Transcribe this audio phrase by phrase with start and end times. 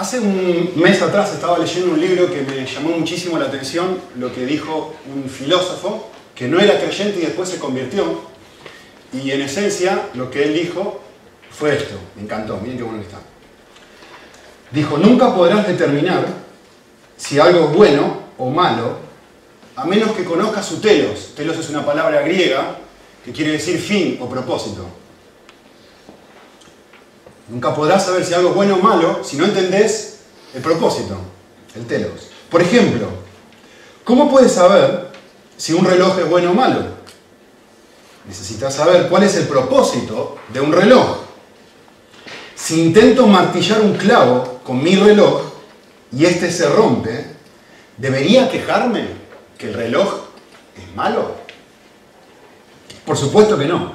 [0.00, 4.32] Hace un mes atrás estaba leyendo un libro que me llamó muchísimo la atención, lo
[4.32, 8.22] que dijo un filósofo que no era creyente y después se convirtió.
[9.12, 11.02] Y en esencia lo que él dijo
[11.50, 13.18] fue esto, me encantó, miren qué bueno que está.
[14.70, 16.24] Dijo, nunca podrás determinar
[17.18, 18.96] si algo es bueno o malo,
[19.76, 21.34] a menos que conozcas su telos.
[21.36, 22.78] Telos es una palabra griega
[23.22, 24.86] que quiere decir fin o propósito.
[27.50, 30.20] Nunca podrás saber si algo es bueno o malo si no entendés
[30.54, 31.18] el propósito,
[31.74, 32.30] el telos.
[32.48, 33.08] Por ejemplo,
[34.04, 35.08] ¿cómo puedes saber
[35.56, 36.84] si un reloj es bueno o malo?
[38.26, 41.16] Necesitas saber cuál es el propósito de un reloj.
[42.54, 45.42] Si intento martillar un clavo con mi reloj
[46.12, 47.26] y este se rompe,
[47.96, 49.08] ¿debería quejarme
[49.58, 50.20] que el reloj
[50.76, 51.34] es malo?
[53.04, 53.92] Por supuesto que no.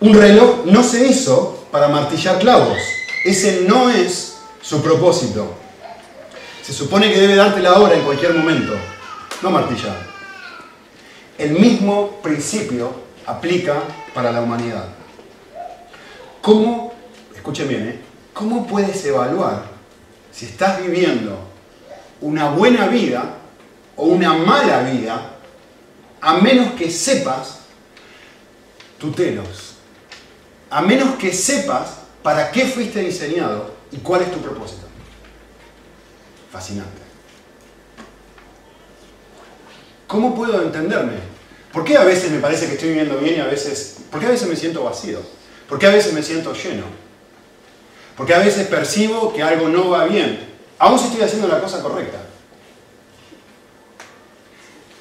[0.00, 2.78] Un reloj no se hizo para martillar clavos.
[3.24, 5.54] Ese no es su propósito.
[6.62, 8.74] Se supone que debe darte la hora en cualquier momento,
[9.42, 9.96] no martillar.
[11.38, 12.92] El mismo principio
[13.26, 14.86] aplica para la humanidad.
[16.42, 16.92] ¿Cómo,
[17.34, 18.00] escuchen bien, ¿eh?
[18.32, 19.64] ¿cómo puedes evaluar
[20.30, 21.38] si estás viviendo
[22.20, 23.34] una buena vida
[23.96, 25.34] o una mala vida
[26.20, 27.60] a menos que sepas
[28.98, 29.67] tu telos?
[30.70, 34.86] A menos que sepas para qué fuiste diseñado y cuál es tu propósito.
[36.52, 37.02] Fascinante.
[40.06, 41.18] ¿Cómo puedo entenderme?
[41.72, 43.98] ¿Por qué a veces me parece que estoy viviendo bien y a veces...
[44.10, 45.20] ¿Por qué a veces me siento vacío?
[45.68, 46.84] ¿Por qué a veces me siento lleno?
[48.16, 50.48] ¿Por qué a veces percibo que algo no va bien?
[50.78, 52.18] Aún si estoy haciendo la cosa correcta.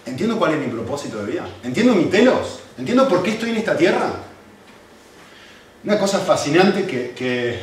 [0.05, 1.47] ¿Entiendo cuál es mi propósito de vida?
[1.63, 2.59] ¿Entiendo mi telos?
[2.77, 4.26] ¿Entiendo por qué estoy en esta tierra?
[5.87, 7.59] Una cosa fascinante que, eh,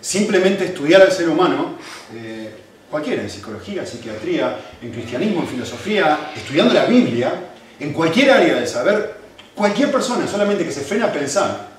[0.00, 1.74] simplemente estudiar al ser humano,
[2.14, 2.48] eh,
[2.88, 7.34] cualquiera, en psicología, en psiquiatría, en cristianismo, en filosofía, estudiando la Biblia,
[7.80, 9.16] en cualquier área de saber,
[9.52, 11.70] cualquier persona solamente que se frena a pensar,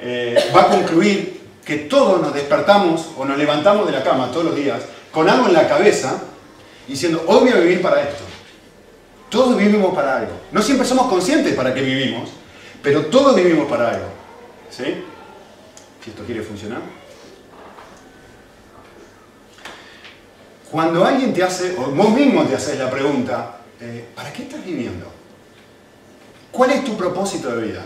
[0.00, 4.46] eh, va a concluir que todos nos despertamos o nos levantamos de la cama todos
[4.46, 4.82] los días
[5.12, 6.24] con algo en la cabeza
[6.88, 8.24] diciendo, hoy voy a vivir para esto.
[9.28, 10.32] Todos vivimos para algo.
[10.50, 12.30] No siempre somos conscientes para qué vivimos,
[12.82, 14.17] pero todos vivimos para algo.
[14.70, 15.04] ¿Sí?
[16.04, 16.80] Si esto quiere funcionar.
[20.70, 24.64] Cuando alguien te hace, o vos mismo te haces la pregunta, eh, ¿para qué estás
[24.64, 25.10] viviendo?
[26.52, 27.84] ¿Cuál es tu propósito de vida?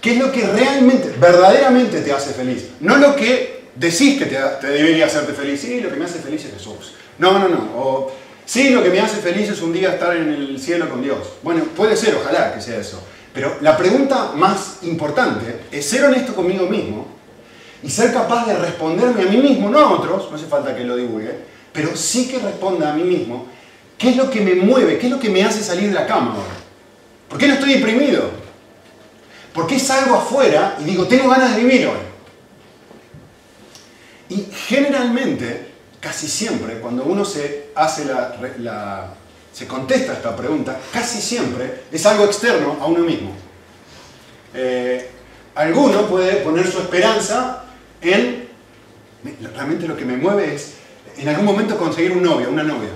[0.00, 2.68] ¿Qué es lo que realmente, verdaderamente te hace feliz?
[2.80, 5.60] No lo que decís que te, debería hacerte feliz.
[5.60, 6.94] Sí, lo que me hace feliz es Jesús.
[7.18, 7.70] No, no, no.
[7.76, 8.12] O,
[8.44, 11.18] sí, lo que me hace feliz es un día estar en el cielo con Dios.
[11.42, 13.00] Bueno, puede ser, ojalá que sea eso.
[13.34, 17.08] Pero la pregunta más importante es ser honesto conmigo mismo
[17.82, 20.84] y ser capaz de responderme a mí mismo, no a otros, no hace falta que
[20.84, 21.36] lo divulgue,
[21.72, 23.46] pero sí que responda a mí mismo
[23.98, 26.06] qué es lo que me mueve, qué es lo que me hace salir de la
[26.06, 26.54] cama ahora.
[27.28, 28.30] ¿Por qué no estoy deprimido?
[29.52, 31.98] ¿Por qué salgo afuera y digo, tengo ganas de vivir hoy?
[34.28, 39.08] Y generalmente, casi siempre, cuando uno se hace la, la
[39.54, 43.30] se contesta esta pregunta, casi siempre es algo externo a uno mismo.
[44.52, 45.10] Eh,
[45.54, 47.64] alguno puede poner su esperanza
[48.00, 48.48] en,
[49.54, 50.74] realmente lo que me mueve es
[51.16, 52.90] en algún momento conseguir un novio, una novia.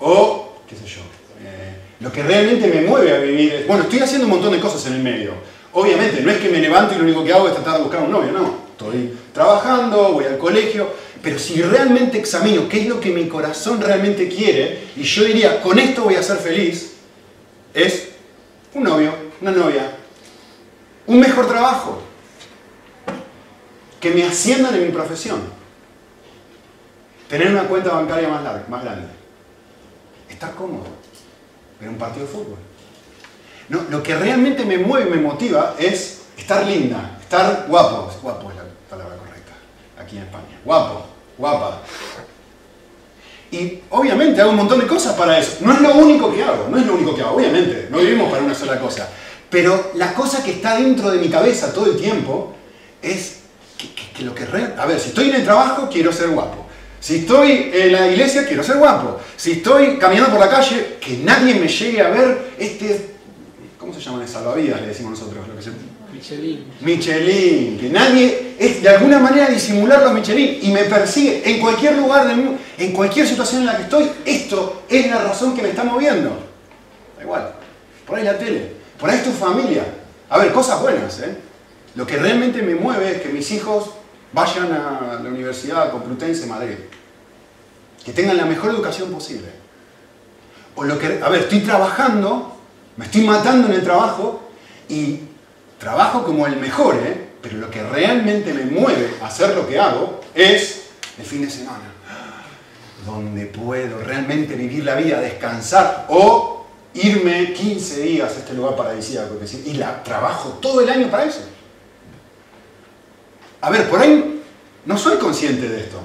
[0.00, 1.02] O, qué sé yo,
[1.42, 4.60] eh, lo que realmente me mueve a vivir es, bueno, estoy haciendo un montón de
[4.60, 5.32] cosas en el medio.
[5.74, 8.02] Obviamente, no es que me levanto y lo único que hago es tratar de buscar
[8.02, 8.64] un novio, no.
[8.70, 10.88] Estoy trabajando, voy al colegio,
[11.24, 15.62] pero si realmente examino qué es lo que mi corazón realmente quiere, y yo diría,
[15.62, 16.96] con esto voy a ser feliz,
[17.72, 18.10] es
[18.74, 19.90] un novio, una novia,
[21.06, 22.02] un mejor trabajo,
[23.98, 25.40] que me asciendan en mi profesión,
[27.26, 29.08] tener una cuenta bancaria más, larga, grande,
[30.28, 30.88] estar cómodo,
[31.80, 32.58] ver un partido de fútbol.
[33.70, 38.50] No, lo que realmente me mueve y me motiva es estar linda, estar guapo, guapo
[38.50, 39.52] es la palabra correcta,
[39.98, 41.82] aquí en España, guapo, guapa.
[43.50, 45.58] Y obviamente hago un montón de cosas para eso.
[45.60, 47.88] No es lo único que hago, no es lo único que hago, obviamente.
[47.90, 49.08] No vivimos para una sola cosa.
[49.48, 52.54] Pero la cosa que está dentro de mi cabeza todo el tiempo
[53.00, 53.40] es
[54.16, 54.44] que, lo que...
[54.44, 56.66] a ver, si estoy en el trabajo, quiero ser guapo.
[56.98, 59.20] Si estoy en la iglesia, quiero ser guapo.
[59.36, 63.14] Si estoy caminando por la calle, que nadie me llegue a ver este...
[63.78, 64.80] ¿Cómo se llaman salvavidas?
[64.80, 65.46] Le decimos nosotros.
[65.46, 65.70] Lo que se,
[66.14, 66.64] Michelin.
[66.80, 71.96] Michelin, que nadie es de alguna manera disimular los Michelin y me persigue en cualquier
[71.96, 75.62] lugar del mundo, en cualquier situación en la que estoy, esto es la razón que
[75.62, 76.30] me está moviendo.
[77.16, 77.52] Da igual.
[78.06, 79.84] Por ahí la tele, por ahí tu familia.
[80.30, 81.36] A ver, cosas buenas, ¿eh?
[81.96, 83.90] Lo que realmente me mueve es que mis hijos
[84.32, 86.76] vayan a la Universidad Complutense Madrid,
[88.04, 89.48] que tengan la mejor educación posible.
[90.76, 92.56] O lo que, a ver, estoy trabajando,
[92.96, 94.48] me estoy matando en el trabajo
[94.88, 95.20] y
[95.84, 97.28] trabajo como el mejor, ¿eh?
[97.42, 100.86] pero lo que realmente me mueve a hacer lo que hago es
[101.18, 101.92] el fin de semana,
[103.04, 109.38] donde puedo realmente vivir la vida, descansar o irme 15 días a este lugar paradisíaco
[109.66, 111.40] y la trabajo todo el año para eso.
[113.60, 114.42] A ver, por ahí
[114.86, 116.00] no soy consciente de esto.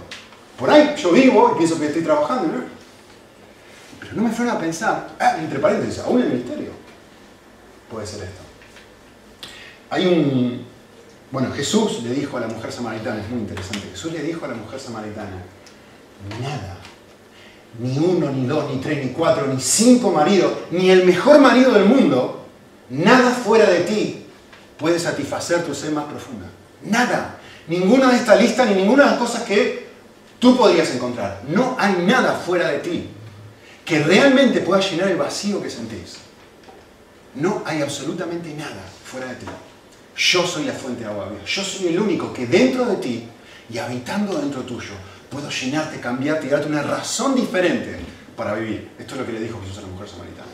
[0.57, 2.63] Por ahí yo vivo y pienso que estoy trabajando, ¿no?
[4.01, 6.71] Pero no me freno a pensar, ah, entre paréntesis, aún el misterio
[7.89, 8.48] puede ser esto.
[9.89, 10.65] Hay un...
[11.31, 14.47] Bueno, Jesús le dijo a la mujer samaritana, es muy interesante, Jesús le dijo a
[14.47, 15.43] la mujer samaritana,
[16.41, 16.77] nada,
[17.77, 21.71] ni uno, ni dos, ni tres, ni cuatro, ni cinco maridos, ni el mejor marido
[21.71, 22.45] del mundo,
[22.89, 24.25] nada fuera de ti
[24.79, 26.47] puede satisfacer tu sed más profunda.
[26.83, 27.37] Nada.
[27.67, 29.87] Ninguna de esta lista, ni ninguna de las cosas que
[30.39, 31.43] tú podrías encontrar.
[31.47, 33.09] No hay nada fuera de ti
[33.85, 36.17] que realmente pueda llenar el vacío que sentís.
[37.35, 39.45] No hay absolutamente nada fuera de ti.
[40.19, 41.45] Yo soy la fuente de agua viva.
[41.45, 43.23] Yo soy el único que dentro de ti
[43.71, 44.91] y habitando dentro tuyo
[45.29, 47.95] puedo llenarte, cambiarte y darte una razón diferente
[48.35, 48.91] para vivir.
[48.99, 50.51] Esto es lo que le dijo Jesús a la mujer samaritana.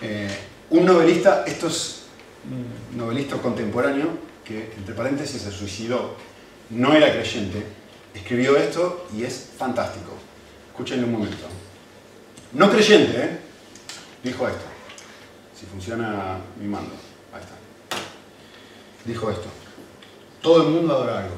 [0.00, 0.38] Eh,
[0.70, 2.04] un novelista, esto es
[2.50, 4.16] un novelista contemporáneo
[4.46, 6.16] que, entre paréntesis, se suicidó,
[6.70, 7.62] no era creyente,
[8.14, 10.12] escribió esto y es fantástico.
[10.70, 11.46] Escúchenlo un momento.
[12.54, 13.38] No creyente, ¿eh?
[14.24, 14.64] Dijo esto.
[15.54, 17.07] Si funciona mi mando.
[19.08, 19.48] Dijo esto.
[20.42, 21.36] Todo el mundo adora algo.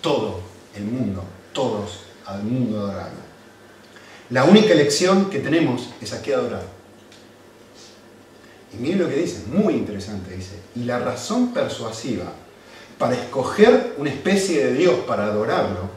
[0.00, 0.40] Todo
[0.74, 1.22] el mundo,
[1.52, 3.18] todos al mundo adora algo.
[4.30, 6.64] La única elección que tenemos es a qué adorar.
[8.72, 10.58] Y miren lo que dice, muy interesante, dice.
[10.76, 12.32] Y la razón persuasiva
[12.96, 15.90] para escoger una especie de Dios para adorarlo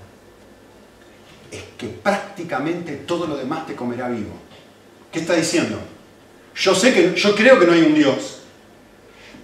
[1.52, 4.34] es que prácticamente todo lo demás te comerá vivo.
[5.10, 5.78] ¿Qué está diciendo?
[6.56, 8.41] Yo sé que, yo creo que no hay un Dios,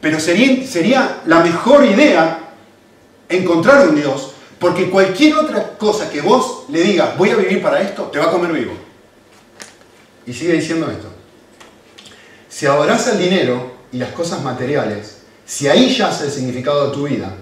[0.01, 2.39] pero sería, sería la mejor idea
[3.29, 7.81] encontrar un Dios, porque cualquier otra cosa que vos le digas, voy a vivir para
[7.81, 8.73] esto, te va a comer vivo.
[10.25, 11.09] Y sigue diciendo esto.
[12.49, 17.07] Si adorás el dinero y las cosas materiales, si ahí yace el significado de tu
[17.07, 17.33] vida,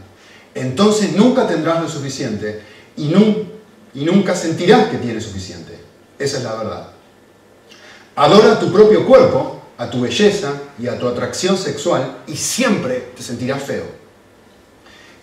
[0.54, 2.62] entonces nunca tendrás lo suficiente
[2.96, 3.14] y,
[3.94, 5.80] y nunca sentirás que tienes suficiente.
[6.20, 6.88] Esa es la verdad.
[8.16, 13.24] Adora tu propio cuerpo, a tu belleza y a tu atracción sexual y siempre te
[13.24, 13.86] sentirás feo.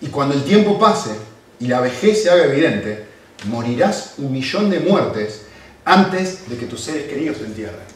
[0.01, 1.11] Y cuando el tiempo pase
[1.59, 3.05] y la vejez se haga evidente,
[3.45, 5.43] morirás un millón de muertes
[5.85, 7.93] antes de que tus seres queridos te entierren.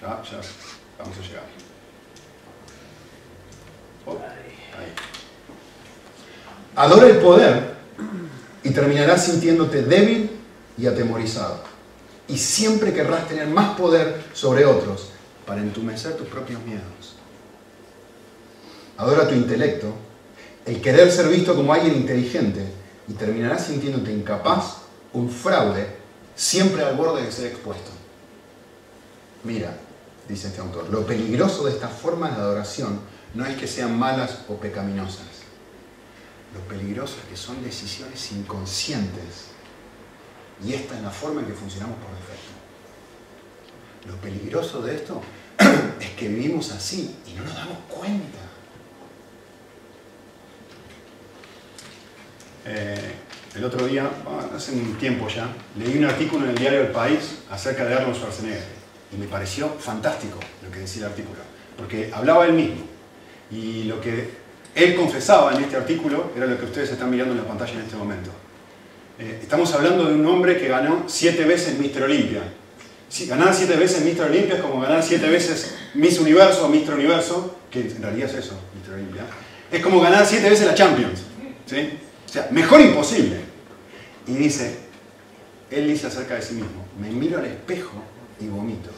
[0.00, 0.40] Ya, ya,
[0.98, 1.44] vamos a llegar.
[4.06, 4.18] Oh,
[6.76, 7.74] Adora el poder
[8.62, 10.30] y terminarás sintiéndote débil
[10.78, 11.69] y atemorizado.
[12.30, 15.08] Y siempre querrás tener más poder sobre otros
[15.46, 17.16] para entumecer tus propios miedos.
[18.96, 19.92] Adora tu intelecto,
[20.64, 22.64] el querer ser visto como alguien inteligente
[23.08, 24.76] y terminarás sintiéndote incapaz,
[25.12, 25.88] un fraude,
[26.36, 27.90] siempre al borde de ser expuesto.
[29.42, 29.76] Mira,
[30.28, 33.00] dice este autor, lo peligroso de estas formas de adoración
[33.34, 35.26] no es que sean malas o pecaminosas.
[36.54, 39.49] Lo peligroso es que son decisiones inconscientes.
[40.64, 42.50] Y esta es la forma en que funcionamos por defecto.
[44.08, 45.22] Lo peligroso de esto
[46.00, 48.38] es que vivimos así y no nos damos cuenta.
[52.66, 53.14] Eh,
[53.54, 54.08] el otro día,
[54.54, 58.16] hace un tiempo ya, leí un artículo en el diario El País acerca de Arnold
[58.16, 58.80] Schwarzenegger
[59.12, 61.40] y me pareció fantástico lo que decía el artículo,
[61.76, 62.84] porque hablaba él mismo.
[63.50, 64.30] Y lo que
[64.74, 67.80] él confesaba en este artículo era lo que ustedes están mirando en la pantalla en
[67.80, 68.30] este momento.
[69.20, 72.04] Eh, estamos hablando de un hombre que ganó siete veces Mr.
[72.04, 72.40] Olympia.
[73.10, 74.30] Si ganar siete veces Mr.
[74.30, 76.94] Olympia es como ganar siete veces Miss Universo o Mr.
[76.94, 78.94] Universo, que en realidad es eso, Mr.
[78.94, 79.24] Olympia.
[79.70, 81.20] Es como ganar siete veces la Champions.
[81.66, 81.98] ¿sí?
[82.26, 83.36] O sea, mejor imposible.
[84.26, 84.78] Y dice,
[85.70, 88.02] él dice acerca de sí mismo, me miro al espejo
[88.40, 88.88] y vomito.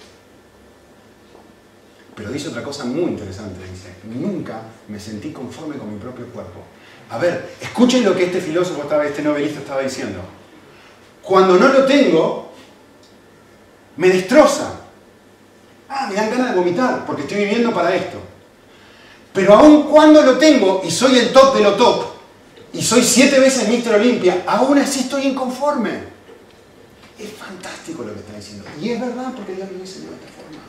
[2.15, 6.63] Pero dice otra cosa muy interesante, dice, nunca me sentí conforme con mi propio cuerpo.
[7.13, 10.21] A ver, escuchen lo que este filósofo, este novelista estaba diciendo.
[11.23, 12.51] Cuando no lo tengo,
[13.97, 14.81] me destroza.
[15.91, 18.19] Ah, me dan ganas de vomitar porque estoy viviendo para esto.
[19.35, 22.07] Pero aun cuando lo tengo y soy el top de lo top,
[22.73, 26.05] y soy siete veces Mister Olimpia, aún así estoy inconforme.
[27.19, 28.65] Es fantástico lo que está diciendo.
[28.81, 30.63] Y es verdad porque Dios lo dice de esta forma.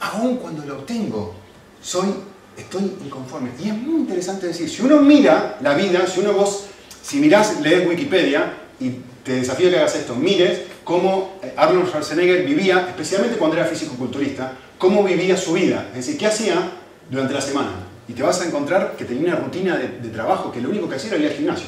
[0.00, 1.34] aun cuando lo obtengo,
[1.80, 2.12] soy,
[2.56, 3.50] estoy inconforme.
[3.62, 6.66] Y es muy interesante decir, si uno mira la vida, si uno vos,
[7.02, 8.90] si mirás, lees Wikipedia y
[9.22, 15.02] te desafío que hagas esto, mires cómo Arnold Schwarzenegger vivía, especialmente cuando era físico-culturista, cómo
[15.02, 16.70] vivía su vida, es decir, qué hacía
[17.10, 17.70] durante la semana.
[18.08, 20.94] Y te vas a encontrar que tenía una rutina de, trabajo que lo único que
[20.94, 21.66] hacía era ir al gimnasio.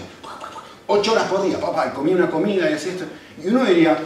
[0.86, 3.04] Ocho horas por día, papá, comía una comida y hacía esto.
[3.42, 3.98] Y uno diría,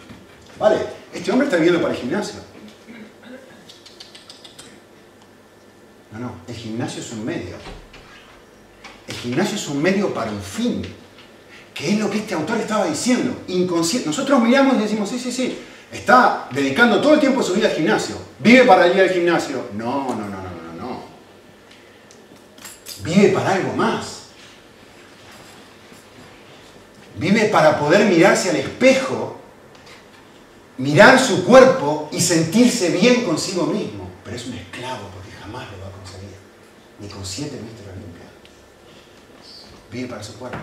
[0.58, 0.76] vale,
[1.12, 2.51] este hombre está viviendo para el gimnasio.
[6.12, 7.56] No, no, el gimnasio es un medio.
[9.08, 10.82] El gimnasio es un medio para un fin.
[11.74, 13.42] Que es lo que este autor estaba diciendo.
[13.48, 14.08] Inconsciente.
[14.08, 15.58] Nosotros miramos y decimos, sí, sí, sí.
[15.90, 18.16] Está dedicando todo el tiempo de su vida al gimnasio.
[18.38, 19.68] Vive para ir al gimnasio.
[19.74, 21.02] No, no, no, no, no, no.
[23.02, 24.22] Vive para algo más.
[27.16, 29.36] Vive para poder mirarse al espejo,
[30.78, 34.08] mirar su cuerpo y sentirse bien consigo mismo.
[34.24, 36.36] Pero es un esclavo porque jamás lo va a conseguir.
[37.02, 38.28] Ni con siete metros limpia.
[39.90, 40.58] Vive para su cuerpo.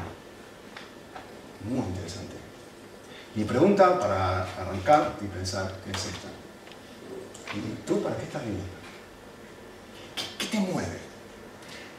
[1.69, 2.35] Muy interesante.
[3.35, 6.29] Mi pregunta para arrancar y pensar es esta.
[7.53, 8.71] ¿Y tú para qué estás viviendo?
[10.37, 10.97] ¿Qué, te mueve?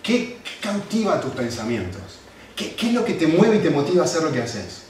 [0.03, 2.21] ¿Qué, cautiva tus pensamientos?
[2.57, 4.85] ¿Qué, es lo que te mueve y te motiva a hacer lo que haces?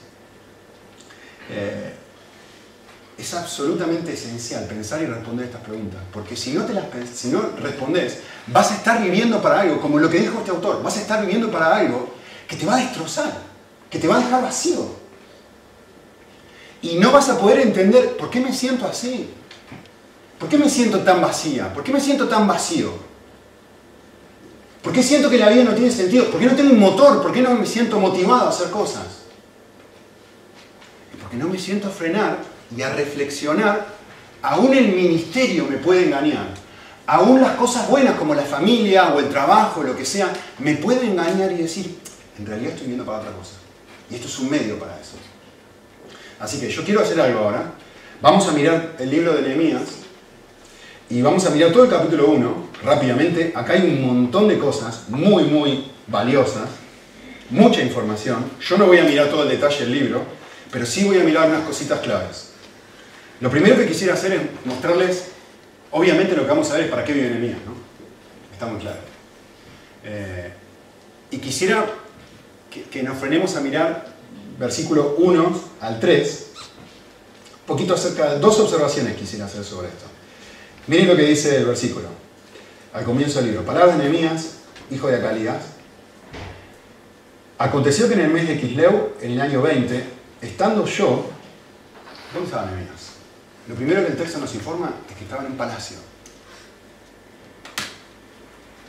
[1.49, 1.93] Eh,
[3.17, 7.41] es absolutamente esencial pensar y responder estas preguntas, porque si no, te las, si no
[7.61, 11.01] respondes, vas a estar viviendo para algo, como lo que dijo este autor, vas a
[11.01, 12.09] estar viviendo para algo
[12.47, 13.31] que te va a destrozar,
[13.89, 15.01] que te va a dejar vacío.
[16.81, 19.29] Y no vas a poder entender por qué me siento así.
[20.39, 21.71] ¿Por qué me siento tan vacía?
[21.71, 22.91] ¿Por qué me siento tan vacío?
[24.81, 26.31] ¿Por qué siento que la vida no tiene sentido?
[26.31, 27.21] ¿Por qué no tengo un motor?
[27.21, 29.05] ¿Por qué no me siento motivado a hacer cosas?
[31.21, 32.39] Porque no me siento a frenar
[32.75, 33.87] y a reflexionar.
[34.41, 36.47] Aún el ministerio me puede engañar.
[37.07, 41.11] Aún las cosas buenas como la familia o el trabajo, lo que sea, me pueden
[41.11, 41.97] engañar y decir,
[42.37, 43.53] en realidad estoy viendo para otra cosa.
[44.09, 45.17] Y esto es un medio para eso.
[46.39, 47.73] Así que yo quiero hacer algo ahora.
[48.21, 49.81] Vamos a mirar el libro de Nehemías
[51.09, 53.51] y vamos a mirar todo el capítulo 1 rápidamente.
[53.55, 56.69] Acá hay un montón de cosas muy, muy valiosas,
[57.49, 58.45] mucha información.
[58.59, 60.23] Yo no voy a mirar todo el detalle del libro,
[60.71, 62.50] pero sí voy a mirar unas cositas claves.
[63.41, 65.29] Lo primero que quisiera hacer es mostrarles,
[65.89, 67.73] obviamente lo que vamos a ver es para qué vive Nehemías, ¿no?
[68.53, 68.99] Está muy claro.
[70.03, 70.53] Eh,
[71.31, 71.85] y quisiera
[72.69, 74.05] que, nos frenemos a mirar
[74.59, 76.51] versículo 1 al 3,
[77.65, 80.05] poquito acerca de dos observaciones quisiera hacer sobre esto.
[80.85, 82.09] Miren lo que dice el versículo,
[82.93, 83.65] al comienzo del libro.
[83.65, 84.57] Palabras de Nehemías,
[84.91, 85.63] hijo de Acalías.
[87.57, 90.03] Aconteció que en el mes de Quisleu, en el año 20,
[90.41, 91.27] estando yo,
[92.33, 93.10] ¿dónde estaba Nehemías?
[93.67, 95.97] Lo primero que el texto nos informa es que estaba en un palacio.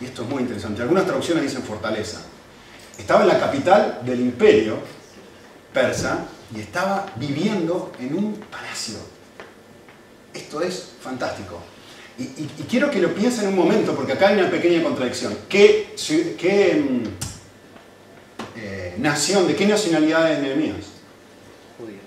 [0.00, 0.83] Y esto es muy interesante.
[0.83, 2.23] Algunas traducciones dicen fortaleza.
[2.99, 4.79] Estaba en la capital del imperio
[5.73, 8.97] persa y estaba viviendo en un palacio.
[10.35, 11.61] Esto es fantástico.
[12.19, 15.37] Y, quiero que lo piensen un momento, porque acá hay una pequeña contradicción.
[15.49, 15.95] ¿Qué,
[16.38, 17.05] qué mm,
[18.57, 20.87] eh, nación, de qué nacionalidad es Nehemías?
[21.79, 21.99] Judío.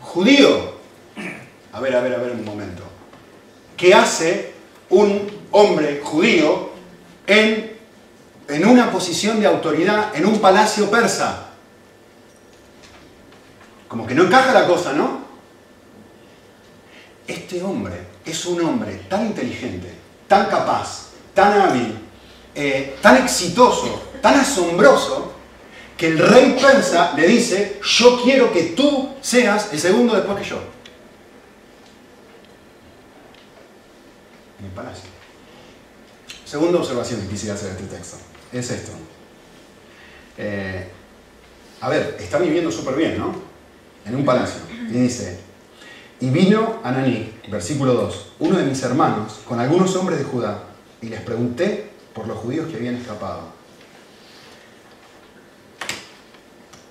[0.00, 0.79] Judío.
[1.72, 2.82] A ver, a ver, a ver un momento.
[3.76, 4.52] ¿Qué hace
[4.90, 6.70] un hombre judío
[7.26, 7.78] en,
[8.48, 11.48] en una posición de autoridad en un palacio persa?
[13.88, 15.20] Como que no encaja la cosa, ¿no?
[17.26, 19.92] Este hombre es un hombre tan inteligente,
[20.26, 21.98] tan capaz, tan hábil,
[22.54, 25.32] eh, tan exitoso, tan asombroso,
[25.96, 30.44] que el rey persa le dice, yo quiero que tú seas el segundo después que
[30.44, 30.79] yo.
[34.60, 35.10] En el palacio.
[36.44, 38.16] Segunda observación que quisiera hacer de este texto
[38.52, 38.92] es esto.
[40.38, 40.86] Eh,
[41.80, 43.50] a ver, está viviendo súper bien, ¿no?
[44.04, 44.60] en un palacio.
[44.88, 45.40] Y dice,
[46.20, 50.64] y vino Ananí, versículo 2, uno de mis hermanos, con algunos hombres de Judá,
[51.00, 53.60] y les pregunté por los judíos que habían escapado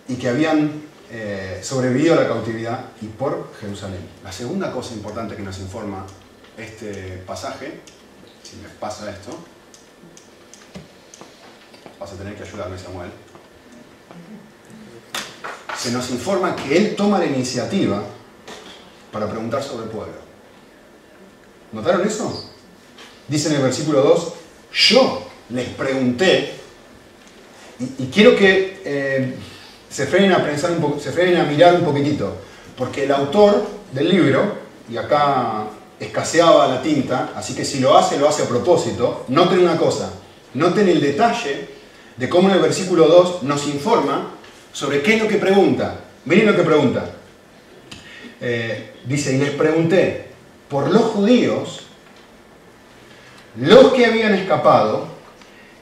[0.08, 4.02] y que habían eh, sobrevivido a la cautividad y por Jerusalén.
[4.24, 6.06] La segunda cosa importante que nos informa
[6.60, 7.80] este pasaje,
[8.44, 9.38] si me pasa esto,
[12.00, 13.12] vas a tener que ayudarme Samuel,
[15.78, 18.04] se nos informa que él toma la iniciativa
[19.12, 20.16] para preguntar sobre el pueblo.
[21.72, 22.52] ¿Notaron eso?
[23.28, 24.34] Dice en el versículo 2,
[24.74, 26.54] yo les pregunté,
[27.80, 29.36] y, quiero que eh,
[29.90, 32.36] se, frenen a pensar un se frenen a mirar un poquitito,
[32.78, 34.58] porque el autor del libro,
[34.90, 35.68] y acá
[36.00, 39.26] escaseaba la tinta, así que si lo hace, lo hace a propósito.
[39.28, 40.12] Noten una cosa,
[40.54, 41.68] noten el detalle
[42.16, 44.32] de cómo en el versículo 2 nos informa
[44.72, 46.00] sobre qué es lo que pregunta.
[46.26, 47.12] Miren lo que pregunta.
[48.42, 50.30] Eh, dice, y les pregunté,
[50.70, 51.82] por los judíos,
[53.58, 55.08] los que habían escapado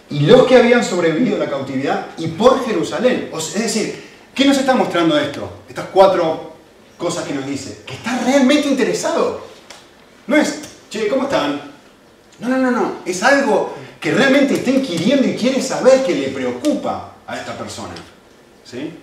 [0.10, 3.30] y los que habían sobrevivido a la cautividad y por Jerusalén.
[3.36, 5.50] es decir, ¿qué nos está mostrando esto?
[5.68, 6.54] Estas cuatro
[6.98, 7.82] cosas que nos dice.
[7.86, 9.42] Que está realmente interesado.
[10.28, 11.62] No es, che, ¿cómo están?
[12.40, 12.98] No, no, no, no.
[13.06, 17.96] Es algo que realmente está inquiriendo y quiere saber que le preocupa a esta persona.
[18.64, 18.94] ¿Sí?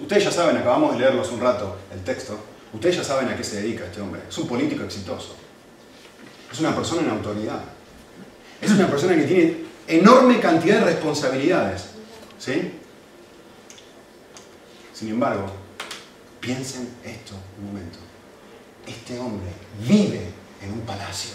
[0.00, 2.38] Ustedes ya saben, acabamos de leerlo hace un rato, el texto.
[2.72, 4.22] Ustedes ya saben a qué se dedica este hombre.
[4.28, 5.36] Es un político exitoso.
[6.52, 7.60] Es una persona en autoridad.
[8.60, 11.86] Es una persona que tiene enorme cantidad de responsabilidades.
[12.38, 12.72] ¿Sí?
[14.92, 15.46] Sin embargo,
[16.40, 17.98] piensen esto un momento.
[18.86, 19.50] Este hombre
[19.88, 21.34] vive en un palacio,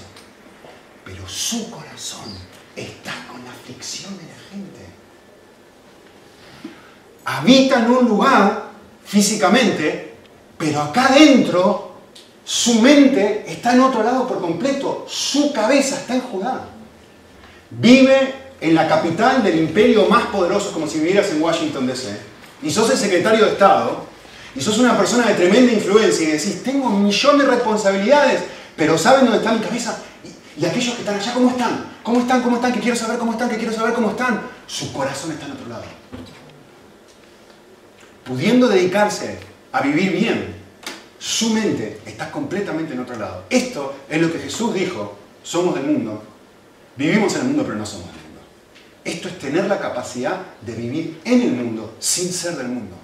[1.06, 2.34] pero su corazón
[2.76, 4.80] está con la aflicción de la gente.
[7.26, 8.70] Habita en un lugar
[9.06, 10.16] físicamente,
[10.58, 11.90] pero acá adentro
[12.44, 15.06] su mente está en otro lado por completo.
[15.08, 16.66] Su cabeza está en Judá.
[17.70, 22.20] Vive en la capital del imperio más poderoso, como si vivieras en Washington DC.
[22.64, 24.04] Y sos el secretario de Estado.
[24.56, 28.42] Y sos una persona de tremenda influencia y decís, tengo un millón de responsabilidades,
[28.80, 30.00] pero ¿saben dónde está mi cabeza?
[30.58, 31.86] Y, aquellos que están allá, ¿cómo están?
[32.02, 32.42] ¿Cómo están?
[32.42, 32.72] ¿Cómo están?
[32.72, 34.42] Que quiero saber cómo están, que quiero saber cómo están.
[34.66, 35.84] Su corazón está en otro lado.
[38.24, 39.38] Pudiendo dedicarse
[39.74, 40.56] a vivir bien,
[41.20, 43.44] su mente está completamente en otro lado.
[43.50, 46.24] Esto es lo que Jesús dijo, somos del mundo,
[46.96, 48.42] vivimos en el mundo pero no somos del mundo.
[49.04, 52.96] Esto es tener la capacidad de vivir en el mundo sin ser del mundo.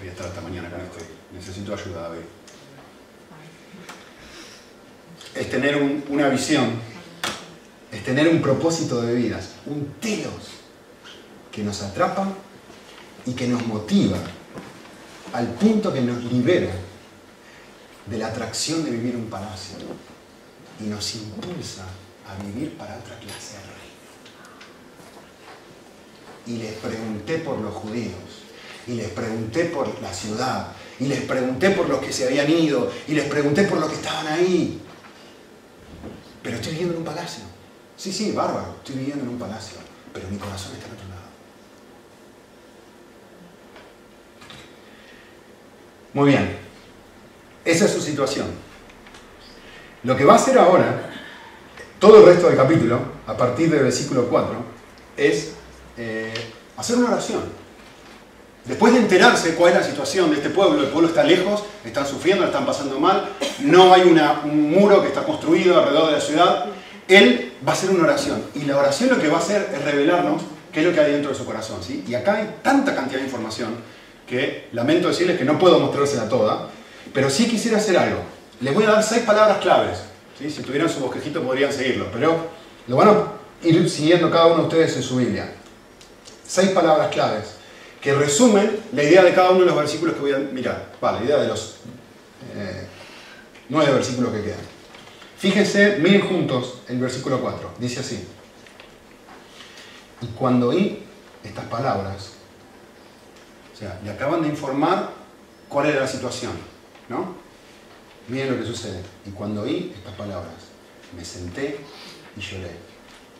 [0.00, 0.98] Voy a estar hasta mañana con esto.
[1.32, 2.22] Necesito ayuda, David.
[5.34, 6.70] Es tener un- una visión,
[7.92, 10.32] es tener un propósito de vidas, un telos
[11.52, 12.28] que nos atrapa
[13.26, 14.18] y que nos motiva
[15.32, 16.72] al punto que nos libera
[18.06, 19.76] de la atracción de vivir un palacio
[20.80, 21.84] y nos impulsa
[22.28, 23.80] a vivir para otra clase de reino.
[26.46, 28.14] Y les pregunté por los judíos,
[28.86, 32.90] y les pregunté por la ciudad, y les pregunté por los que se habían ido,
[33.08, 34.80] y les pregunté por los que estaban ahí.
[36.42, 37.44] Pero estoy viviendo en un palacio.
[37.96, 39.78] Sí, sí, bárbaro, estoy viviendo en un palacio,
[40.12, 41.20] pero mi corazón está en otro lado.
[46.14, 46.58] Muy bien,
[47.64, 48.46] esa es su situación.
[50.02, 51.10] Lo que va a hacer ahora,
[51.98, 54.54] todo el resto del capítulo, a partir del versículo 4,
[55.16, 55.52] es
[55.98, 56.32] eh,
[56.76, 57.59] hacer una oración.
[58.64, 62.06] Después de enterarse cuál es la situación de este pueblo, el pueblo está lejos, están
[62.06, 66.66] sufriendo, están pasando mal, no hay un muro que está construido alrededor de la ciudad,
[67.08, 68.42] él va a hacer una oración.
[68.54, 70.42] Y la oración lo que va a hacer es revelarnos
[70.72, 71.82] qué es lo que hay dentro de su corazón.
[71.82, 72.04] ¿sí?
[72.06, 73.76] Y acá hay tanta cantidad de información
[74.26, 76.68] que lamento decirles que no puedo mostrársela toda,
[77.12, 78.20] pero sí quisiera hacer algo.
[78.60, 79.98] Les voy a dar seis palabras claves.
[80.38, 80.50] ¿sí?
[80.50, 82.36] Si tuvieran su bosquejito podrían seguirlo, pero
[82.86, 83.24] lo van a
[83.62, 85.50] ir siguiendo cada uno de ustedes en su Biblia.
[86.46, 87.59] Seis palabras claves
[88.00, 90.92] que resumen la idea de cada uno de los versículos que voy a mirar.
[91.02, 91.76] Va, la idea de los
[92.54, 92.86] eh,
[93.68, 94.80] nueve versículos que quedan.
[95.36, 97.74] Fíjense, miren juntos el versículo 4.
[97.78, 98.26] Dice así.
[100.22, 101.02] Y cuando oí
[101.42, 102.32] estas palabras,
[103.72, 105.10] o sea, le acaban de informar
[105.68, 106.52] cuál era la situación,
[107.08, 107.34] ¿no?
[108.28, 109.02] Miren lo que sucede.
[109.26, 110.54] Y cuando oí estas palabras,
[111.16, 111.80] me senté
[112.36, 112.70] y lloré.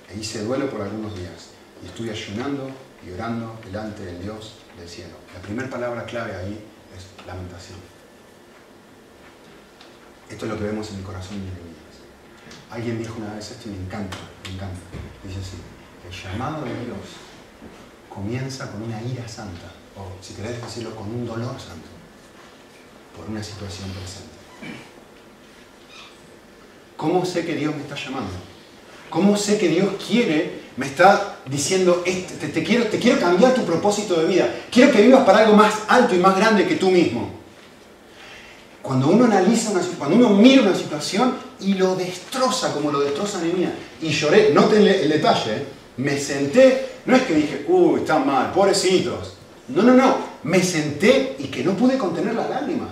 [0.08, 1.50] E hice duelo por algunos días.
[1.82, 2.70] Y estuve ayunando
[3.06, 5.14] y orando delante del Dios del cielo.
[5.34, 6.64] La primera palabra clave ahí
[6.96, 7.78] es lamentación.
[10.28, 11.80] Esto es lo que vemos en el corazón de Jeremías.
[12.70, 14.80] Alguien dijo una vez esto y me encanta, me encanta.
[15.24, 15.56] Dice así,
[16.06, 16.98] el llamado de Dios
[18.08, 21.88] comienza con una ira santa, o si querés decirlo, con un dolor santo,
[23.16, 24.40] por una situación presente.
[26.96, 28.32] ¿Cómo sé que Dios me está llamando?
[29.08, 33.54] ¿Cómo sé que Dios quiere, me está diciendo, "Este, te, te quiero, te quiero cambiar
[33.54, 34.54] tu propósito de vida?
[34.70, 37.40] Quiero que vivas para algo más alto y más grande que tú mismo.
[38.82, 43.40] Cuando uno analiza, una, cuando uno mira una situación y lo destroza como lo destroza
[43.40, 45.66] Nehemías, y lloré, noten el detalle, ¿eh?
[45.98, 49.34] me senté, no es que dije, uy, están mal, pobrecitos.
[49.68, 52.88] No, no, no, me senté y que no pude contener las lágrimas.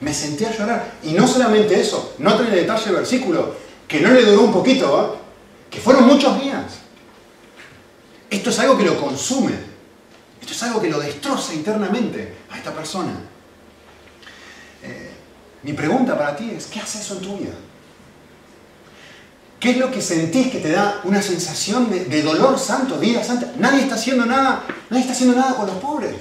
[0.00, 0.92] Me senté a llorar.
[1.02, 3.54] Y no solamente eso, noten el detalle del versículo,
[3.86, 5.18] que no le duró un poquito, ¿eh?
[5.70, 6.64] que fueron muchos días.
[8.44, 9.54] Esto es algo que lo consume.
[10.38, 13.12] Esto es algo que lo destroza internamente a esta persona.
[15.62, 17.54] Mi pregunta para ti es, ¿qué hace eso en tu vida?
[19.58, 23.50] ¿Qué es lo que sentís que te da una sensación de, dolor santo, ira santa?
[23.58, 26.14] Nadie está haciendo nada, nadie está haciendo nada con los pobres.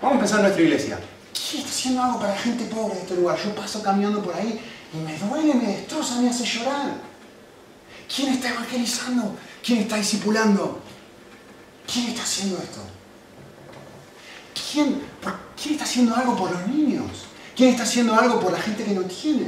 [0.00, 0.98] Vamos a pensar en nuestra iglesia.
[1.34, 3.38] ¿Quién está haciendo algo para la gente pobre de este lugar?
[3.44, 4.58] Yo paso caminando por ahí
[4.94, 6.94] y me duele, me destroza, me hace llorar.
[8.08, 9.36] ¿Quién está evangelizando?
[9.62, 10.85] ¿Quién está discipulando?
[11.90, 12.80] ¿Quién está haciendo esto?
[14.72, 15.02] ¿Quién,
[15.60, 17.26] ¿Quién está haciendo algo por los niños?
[17.54, 19.46] ¿Quién está haciendo algo por la gente que no tiene?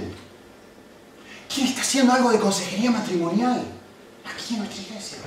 [1.53, 3.63] ¿Quién está haciendo algo de consejería matrimonial?
[4.25, 5.19] Aquí en nuestra iglesia.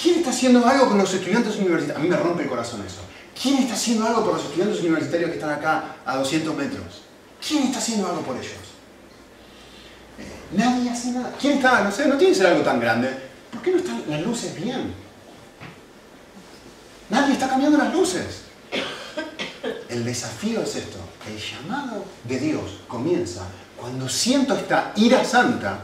[0.00, 1.96] ¿Quién está haciendo algo con los estudiantes universitarios?
[1.96, 3.00] A mí me rompe el corazón eso.
[3.40, 7.02] ¿Quién está haciendo algo por los estudiantes universitarios que están acá a 200 metros?
[7.46, 8.52] ¿Quién está haciendo algo por ellos?
[10.18, 11.34] Eh, nadie hace nada.
[11.40, 11.82] ¿Quién está?
[11.82, 13.10] No sé, no tiene que ser algo tan grande.
[13.50, 14.94] ¿Por qué no están las luces bien?
[17.12, 18.40] Nadie está cambiando las luces.
[19.90, 20.96] El desafío es esto.
[21.28, 23.42] El llamado de Dios comienza
[23.76, 25.80] cuando siento esta ira santa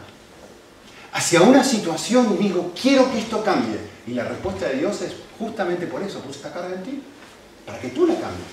[1.12, 3.78] hacia una situación y digo, quiero que esto cambie.
[4.06, 7.02] Y la respuesta de Dios es justamente por eso, puse esta carga en ti,
[7.66, 8.48] para que tú la cambies.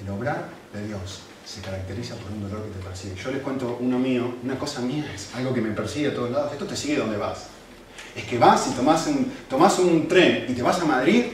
[0.00, 3.14] El obrar de Dios se caracteriza por un dolor que te persigue.
[3.22, 6.30] Yo les cuento uno mío, una cosa mía, es algo que me persigue a todos
[6.30, 6.52] lados.
[6.52, 7.46] Esto te sigue donde vas.
[8.16, 9.06] Es que vas y tomas
[9.78, 11.24] un, un tren y te vas a Madrid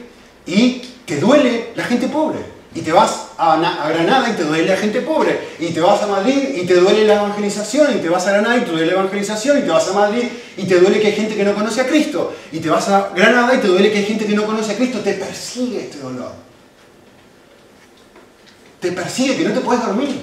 [0.46, 2.38] y te duele la gente pobre.
[2.74, 3.56] Y te vas a,
[3.88, 5.40] Granada y te duele la gente pobre.
[5.58, 7.96] Y te vas a Madrid y te duele la evangelización.
[7.96, 9.58] Y te vas a Granada y te duele la evangelización.
[9.58, 10.24] Y te vas a Madrid
[10.56, 12.32] y te duele que hay gente que no conoce a Cristo.
[12.52, 14.76] Y te vas a Granada y te duele que hay gente que no conoce a
[14.76, 15.00] Cristo.
[15.00, 16.49] Te persigue este dolor
[18.80, 20.20] te persigue, que no te puedes dormir,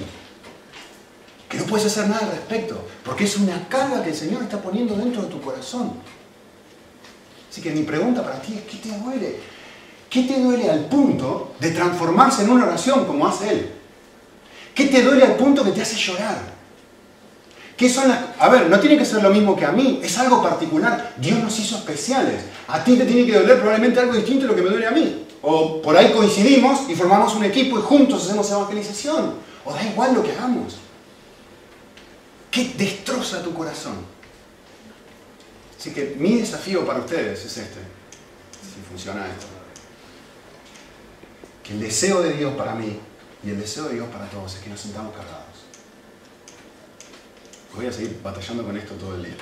[1.48, 4.60] que no puedes hacer nada al respecto, porque es una carga que el Señor está
[4.60, 5.92] poniendo dentro de tu corazón.
[7.50, 9.40] Así que mi pregunta para ti es, ¿qué te duele?
[10.10, 13.70] ¿Qué te duele al punto de transformarse en una oración como hace Él?
[14.74, 16.58] ¿Qué te duele al punto que te hace llorar?
[17.76, 18.18] ¿Qué son las...
[18.38, 21.14] A ver, no tiene que ser lo mismo que a mí, es algo particular.
[21.16, 22.42] Dios nos hizo especiales.
[22.66, 24.90] A ti te tiene que doler probablemente algo distinto de lo que me duele a
[24.90, 25.26] mí.
[25.42, 29.34] O por ahí coincidimos y formamos un equipo y juntos hacemos evangelización.
[29.64, 30.78] O da igual lo que hagamos.
[32.50, 33.96] ¿Qué destroza tu corazón?
[35.78, 37.80] Así que mi desafío para ustedes es este.
[37.80, 39.46] Si funciona esto.
[41.62, 42.98] Que el deseo de Dios para mí
[43.44, 45.44] y el deseo de Dios para todos es que nos sintamos cargados.
[47.76, 49.36] Voy a seguir batallando con esto todo el día.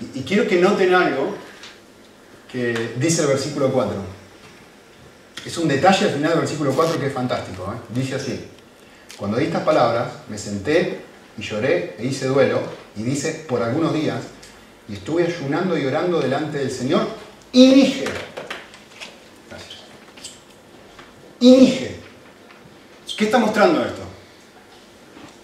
[0.00, 1.34] Y, y quiero que noten algo
[2.50, 4.15] que dice el versículo 4.
[5.46, 7.72] Es un detalle al final del versículo 4 que es fantástico.
[7.72, 7.78] ¿eh?
[7.94, 8.48] Dice así,
[9.16, 11.02] cuando di estas palabras, me senté
[11.38, 12.60] y lloré e hice duelo,
[12.96, 14.24] y dice, por algunos días,
[14.88, 17.06] y estuve ayunando y orando delante del Señor,
[17.52, 18.04] y dije,
[19.48, 19.80] gracias,
[21.38, 22.00] y dije,
[23.16, 24.02] ¿qué está mostrando esto?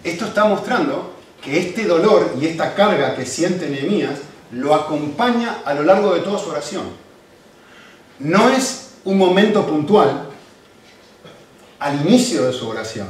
[0.03, 4.19] Esto está mostrando que este dolor y esta carga que siente Nehemías
[4.51, 6.89] lo acompaña a lo largo de toda su oración.
[8.19, 10.29] No es un momento puntual
[11.79, 13.07] al inicio de su oración.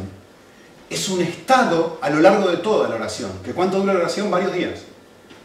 [0.89, 3.31] Es un estado a lo largo de toda la oración.
[3.43, 4.29] ¿Que cuánto dura la oración?
[4.31, 4.81] Varios días.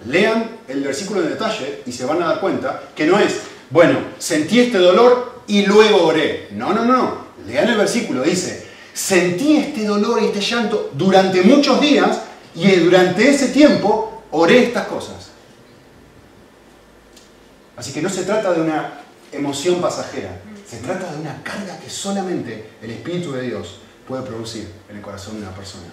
[0.06, 3.98] Lean el versículo en detalle y se van a dar cuenta que no es, bueno,
[4.18, 6.48] sentí este dolor y luego oré.
[6.52, 7.28] No, no, no.
[7.46, 12.20] Lean el versículo, dice, sentí este dolor y este llanto durante muchos días
[12.54, 15.30] y durante ese tiempo oré estas cosas.
[17.76, 18.97] Así que no se trata de una
[19.32, 20.40] emoción pasajera.
[20.68, 25.02] Se trata de una carga que solamente el Espíritu de Dios puede producir en el
[25.02, 25.86] corazón de una persona.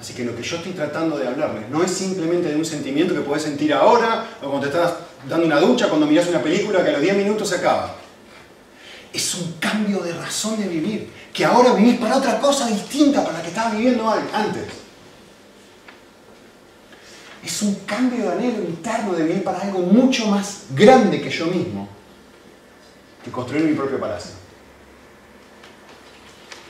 [0.00, 3.14] Así que lo que yo estoy tratando de hablarles no es simplemente de un sentimiento
[3.14, 4.94] que puedes sentir ahora o cuando te estás
[5.28, 7.96] dando una ducha, cuando miras una película que a los 10 minutos se acaba.
[9.12, 13.38] Es un cambio de razón de vivir, que ahora vivís para otra cosa distinta para
[13.38, 14.64] la que estabas viviendo antes.
[17.44, 21.46] Es un cambio de anhelo interno de vivir para algo mucho más grande que yo
[21.46, 21.88] mismo,
[23.24, 24.32] que construir mi propio palacio.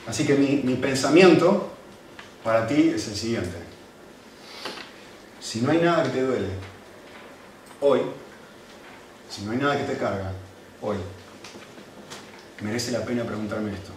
[0.07, 1.71] Así que mi, mi pensamiento
[2.43, 3.57] para ti es el siguiente.
[5.39, 6.49] Si no hay nada que te duele,
[7.81, 8.01] hoy,
[9.29, 10.31] si no hay nada que te carga,
[10.81, 10.97] hoy,
[12.61, 13.91] merece la pena preguntarme esto.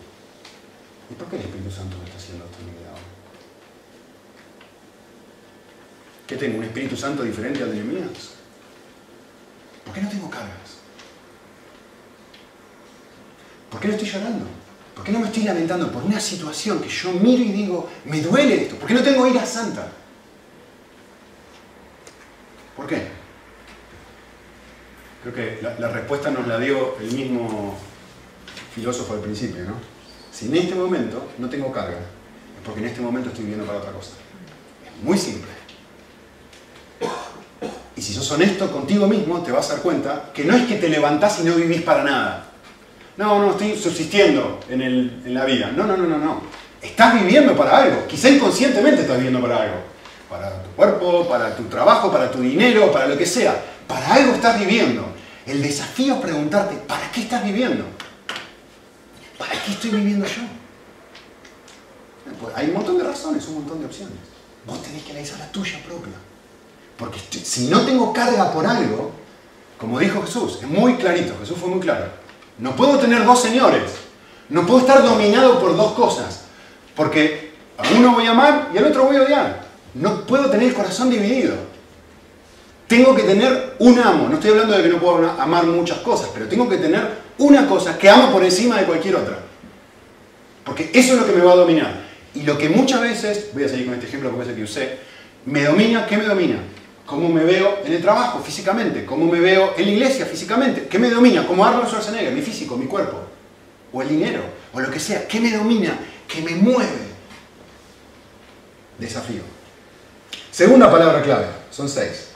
[1.11, 2.93] ¿Y por qué el Espíritu Santo me está haciendo esto en mi vida
[6.33, 6.57] ¿Qué tengo?
[6.57, 8.31] ¿Un Espíritu Santo diferente al de Nehemías?
[9.85, 10.79] ¿Por qué no tengo cargas?
[13.71, 14.47] ¿Por qué no estoy llorando?
[14.95, 18.23] ¿Por qué no me estoy lamentando por una situación que yo miro y digo, me
[18.23, 18.77] duele esto?
[18.77, 19.93] ¿Por qué no tengo ira santa?
[22.79, 23.09] ¿Por qué?
[25.21, 27.77] Creo que la, respuesta nos la dio el mismo
[28.75, 29.75] filósofo al principio, ¿no?
[30.33, 33.81] Si en este momento no tengo carga, es porque en este momento estoy viviendo para
[33.81, 34.13] otra cosa.
[34.87, 35.62] Es muy simple.
[38.13, 40.91] Si sos honesto contigo mismo, te vas a dar cuenta que no es que te
[40.91, 42.45] levantás y no vivís para nada.
[43.17, 45.73] No, no, estoy subsistiendo en, el- en la vida.
[45.75, 46.43] No, no, no, no, no.
[46.83, 48.07] Estás viviendo para algo.
[48.07, 49.77] Quizá inconscientemente estás viviendo para algo.
[50.29, 53.59] Para tu cuerpo, para tu trabajo, para tu dinero, para lo que sea.
[53.89, 55.07] Para algo estás viviendo.
[55.47, 57.87] El desafío es preguntarte, ¿para qué estás viviendo?
[59.39, 60.43] ¿Para qué estoy viviendo yo?
[62.39, 64.19] Pues hay un montón de razones, un montón de opciones.
[64.67, 66.13] Vos tenés que analizar la tuya propia.
[66.97, 69.13] Porque si no tengo carga por algo,
[69.79, 72.07] como dijo Jesús, es muy clarito, Jesús fue muy claro.
[72.59, 73.91] No puedo tener dos señores.
[74.49, 76.43] No puedo estar dominado por dos cosas.
[76.95, 79.63] Porque a uno voy a amar y al otro voy a odiar.
[79.95, 81.55] No puedo tener el corazón dividido.
[82.87, 84.29] Tengo que tener un amo.
[84.29, 87.67] No estoy hablando de que no puedo amar muchas cosas, pero tengo que tener una
[87.67, 89.39] cosa que amo por encima de cualquier otra.
[90.65, 92.03] Porque eso es lo que me va a dominar.
[92.35, 94.99] Y lo que muchas veces, voy a seguir con este ejemplo porque es que usé,
[95.47, 96.59] me domina, ¿qué me domina?
[97.07, 99.05] ¿Cómo me veo en el trabajo físicamente?
[99.05, 100.87] ¿Cómo me veo en la iglesia físicamente?
[100.87, 101.47] ¿Qué me domina?
[101.47, 102.33] ¿Cómo Arnold Schwarzenegger?
[102.33, 103.19] Mi físico, mi cuerpo.
[103.93, 105.27] O el dinero, o lo que sea.
[105.27, 105.99] ¿Qué me domina?
[106.29, 107.13] ¿Qué me mueve?
[108.99, 109.43] Desafío.
[110.51, 112.29] Segunda palabra clave, son seis.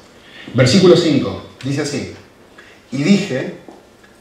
[0.55, 2.15] Versículo 5, dice así.
[2.93, 3.59] Y dije,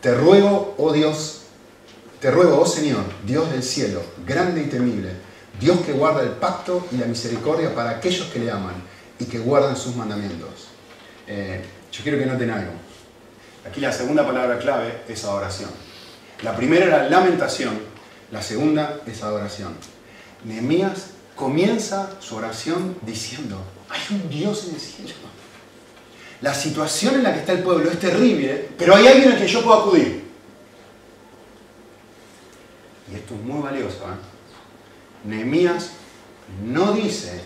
[0.02, 1.42] te ruego, oh Dios,
[2.20, 5.12] te ruego, oh Señor, Dios del cielo, grande y temible,
[5.60, 8.76] Dios que guarda el pacto y la misericordia para aquellos que le aman
[9.20, 10.68] y que guardan sus mandamientos.
[11.28, 12.72] Eh, yo quiero que noten algo.
[13.68, 15.70] Aquí la segunda palabra clave es adoración.
[16.44, 17.80] La primera era lamentación,
[18.32, 19.76] la segunda es adoración.
[20.44, 25.14] Nehemías comienza su oración diciendo, hay un Dios en el cielo.
[26.42, 29.48] La situación en la que está el pueblo es terrible, pero hay alguien al que
[29.48, 30.26] yo puedo acudir.
[33.12, 33.98] Y esto es muy valioso.
[33.98, 35.28] ¿eh?
[35.28, 35.92] Nehemías
[36.64, 37.42] no dice.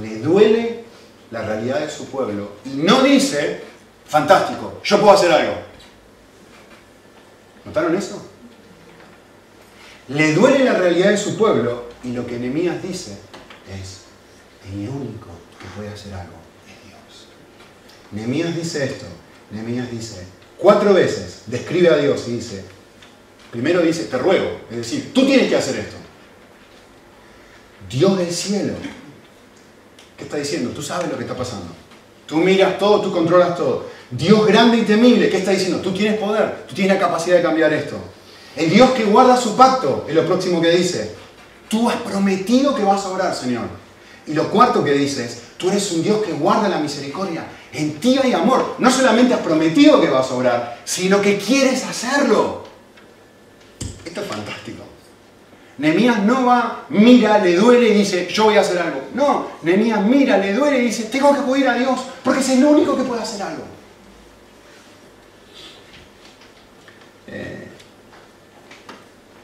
[0.00, 0.84] Le duele
[1.30, 3.60] la realidad de su pueblo y no dice,
[4.06, 5.54] fantástico, yo puedo hacer algo.
[7.64, 8.22] ¿Notaron eso?
[10.08, 13.18] Le duele la realidad de su pueblo y lo que Nehemías dice
[13.68, 14.02] es,
[14.72, 15.28] el único
[15.58, 17.28] que puede hacer algo es Dios.
[18.12, 19.06] Nehemías dice esto,
[19.50, 20.24] Nehemías dice,
[20.58, 22.64] cuatro veces describe a Dios y dice,
[23.50, 25.96] primero dice, te ruego, es decir, tú tienes que hacer esto.
[27.90, 28.74] Dios del cielo,
[30.16, 30.70] ¿qué está diciendo?
[30.70, 31.66] Tú sabes lo que está pasando.
[32.26, 33.86] Tú miras todo, tú controlas todo.
[34.10, 35.78] Dios grande y temible, ¿qué está diciendo?
[35.80, 37.96] Tú tienes poder, tú tienes la capacidad de cambiar esto.
[38.56, 41.14] El Dios que guarda su pacto es lo próximo que dice.
[41.68, 43.64] Tú has prometido que vas a orar, Señor.
[44.26, 47.44] Y lo cuarto que dice es, tú eres un Dios que guarda la misericordia.
[47.72, 48.76] En ti hay amor.
[48.78, 52.64] No solamente has prometido que vas a orar, sino que quieres hacerlo.
[54.04, 54.85] Esto es fantástico.
[55.78, 59.02] Nehemías no va, mira, le duele y dice, yo voy a hacer algo.
[59.14, 62.64] No, Nehemías mira, le duele y dice, tengo que acudir a Dios porque es el
[62.64, 63.64] único que puede hacer algo.
[67.26, 67.68] Eh,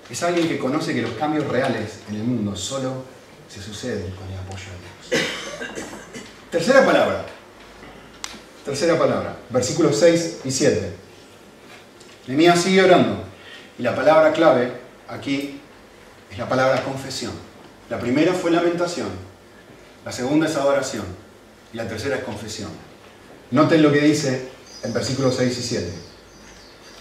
[0.09, 3.05] es alguien que conoce que los cambios reales en el mundo solo
[3.49, 4.65] se suceden con el apoyo
[5.11, 5.29] de Dios.
[6.51, 7.27] Tercera palabra.
[8.65, 9.37] Tercera palabra.
[9.51, 10.93] Versículos 6 y 7.
[12.27, 13.25] Nehemías sigue orando.
[13.79, 14.73] Y la palabra clave
[15.09, 15.62] aquí
[16.33, 17.33] es la palabra confesión.
[17.91, 19.09] La primera fue lamentación.
[20.05, 21.05] La segunda es adoración.
[21.73, 22.71] Y la tercera es confesión.
[23.51, 24.49] Noten lo que dice
[24.83, 25.93] en versículos 6 y 7.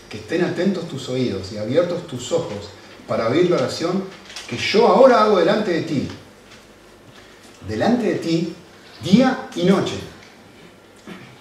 [0.10, 2.70] Que estén atentos tus oídos y abiertos tus ojos
[3.08, 4.04] para oír la oración
[4.50, 6.08] que yo ahora hago delante de ti.
[7.68, 8.56] Delante de ti,
[9.02, 9.96] día y noche,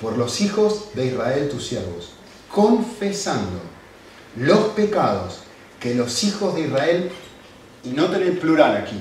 [0.00, 2.10] por los hijos de Israel tus siervos,
[2.52, 3.60] confesando
[4.36, 5.40] los pecados
[5.80, 7.10] que los hijos de Israel,
[7.84, 8.96] y noten el plural aquí,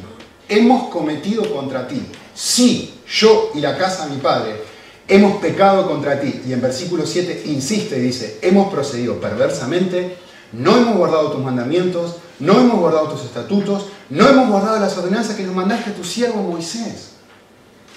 [0.47, 2.01] hemos cometido contra ti.
[2.33, 4.61] Sí, yo y la casa de mi padre
[5.07, 6.41] hemos pecado contra ti.
[6.47, 10.17] Y en versículo 7 insiste y dice, hemos procedido perversamente,
[10.53, 15.35] no hemos guardado tus mandamientos, no hemos guardado tus estatutos, no hemos guardado las ordenanzas
[15.35, 17.11] que nos mandaste a tu siervo Moisés.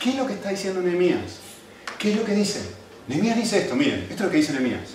[0.00, 1.38] ¿Qué es lo que está diciendo Nehemías?
[1.98, 2.60] ¿Qué es lo que dice?
[3.06, 4.90] Nehemías dice esto, miren, esto es lo que dice Nehemías.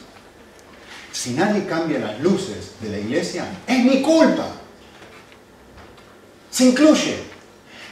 [1.12, 4.48] Si nadie cambia las luces de la iglesia, es mi culpa.
[6.58, 7.16] Se incluye.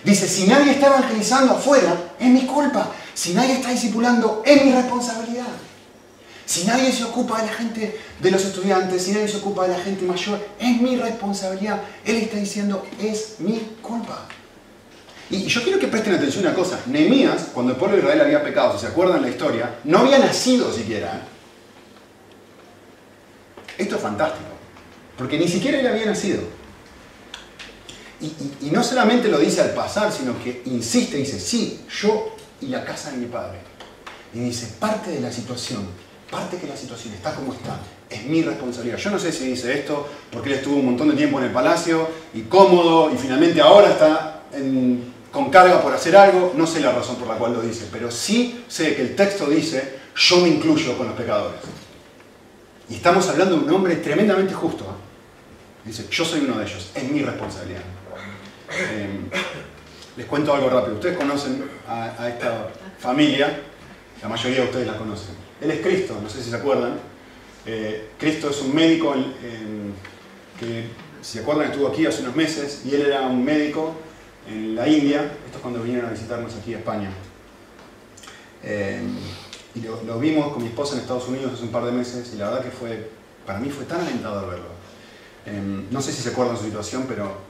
[0.04, 2.91] Dice, si nadie está evangelizando afuera, es mi culpa.
[3.13, 5.54] Si nadie está discipulando, es mi responsabilidad.
[6.47, 9.78] Si nadie se ocupa de la gente, de los estudiantes, si nadie se ocupa de
[9.78, 11.80] la gente mayor, es mi responsabilidad.
[12.04, 14.25] Él está diciendo, es mi culpa.
[15.30, 16.80] Y yo quiero que presten atención a una cosa.
[16.88, 20.17] Nehemías, cuando el pueblo de Israel había pecado, si se acuerdan la historia, no había
[20.17, 21.21] nacido siquiera.
[23.78, 24.49] Esto es fantástico,
[25.19, 26.55] porque ni siquiera él había nacido.
[28.62, 32.84] Y, no solamente lo dice al pasar, sino que insiste, dice, sí, yo y la
[32.84, 33.60] casa de mi padre.
[34.34, 35.86] Y dice, parte de la situación,
[36.30, 38.98] parte que la situación está como está, es mi responsabilidad.
[38.98, 41.52] Yo no sé si dice esto porque él estuvo un montón de tiempo en el
[41.52, 44.44] palacio y cómodo y finalmente ahora está
[45.32, 46.54] con carga por hacer algo.
[46.56, 49.50] No sé la razón por la cual lo dice, pero sí sé que el texto
[49.50, 51.60] dice, yo me incluyo con los pecadores.
[52.90, 54.84] Y estamos hablando de un hombre tremendamente justo.
[54.84, 55.06] ¿eh?
[55.86, 57.82] Dice, yo soy uno de ellos, es mi responsabilidad.
[58.78, 59.30] Em,
[60.18, 60.96] les cuento algo rápido.
[60.96, 63.62] Ustedes conocen a, esta familia,
[64.22, 65.36] la mayoría de ustedes la conocen.
[65.62, 67.00] Él es Cristo, no sé si se acuerdan.
[67.66, 69.14] Eh, Cristo es un médico
[70.60, 70.86] que,
[71.22, 73.96] si se acuerdan, estuvo aquí hace unos meses y él era un médico
[74.50, 75.24] en la India.
[75.46, 77.10] Esto es cuando vinieron a visitarnos aquí a España.
[78.64, 79.16] Em,
[79.76, 82.38] y lo, vimos con mi esposa en Estados Unidos hace un par de meses y
[82.38, 83.10] la verdad que fue,
[83.46, 84.76] para mí fue tan alentador verlo.
[85.92, 87.45] No sé si se acuerdan su situación, pero eh,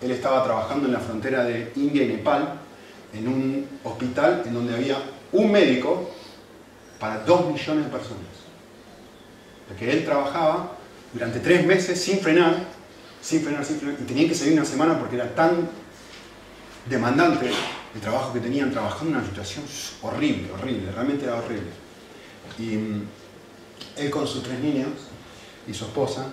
[0.00, 2.54] él estaba trabajando en la frontera de India y Nepal,
[3.12, 4.96] en un hospital en donde había
[5.32, 6.10] un médico
[6.98, 8.26] para dos millones de personas.
[9.68, 10.76] Porque él trabajaba
[11.12, 12.56] durante tres meses sin frenar,
[13.20, 15.68] sin frenar, sin frenar, y tenía que salir una semana porque era tan
[16.88, 17.50] demandante
[17.94, 19.64] el trabajo que tenían, trabajando en una situación
[20.02, 21.70] horrible, horrible, realmente era horrible.
[22.58, 23.02] Y mm,
[23.96, 24.88] él con sus tres niños
[25.68, 26.26] y su esposa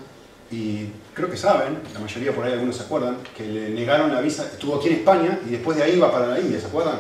[0.52, 0.88] y
[1.20, 4.46] creo que saben, la mayoría por ahí algunos se acuerdan, que le negaron la visa,
[4.46, 7.00] estuvo aquí en España y después de ahí iba para la India, ¿se acuerdan?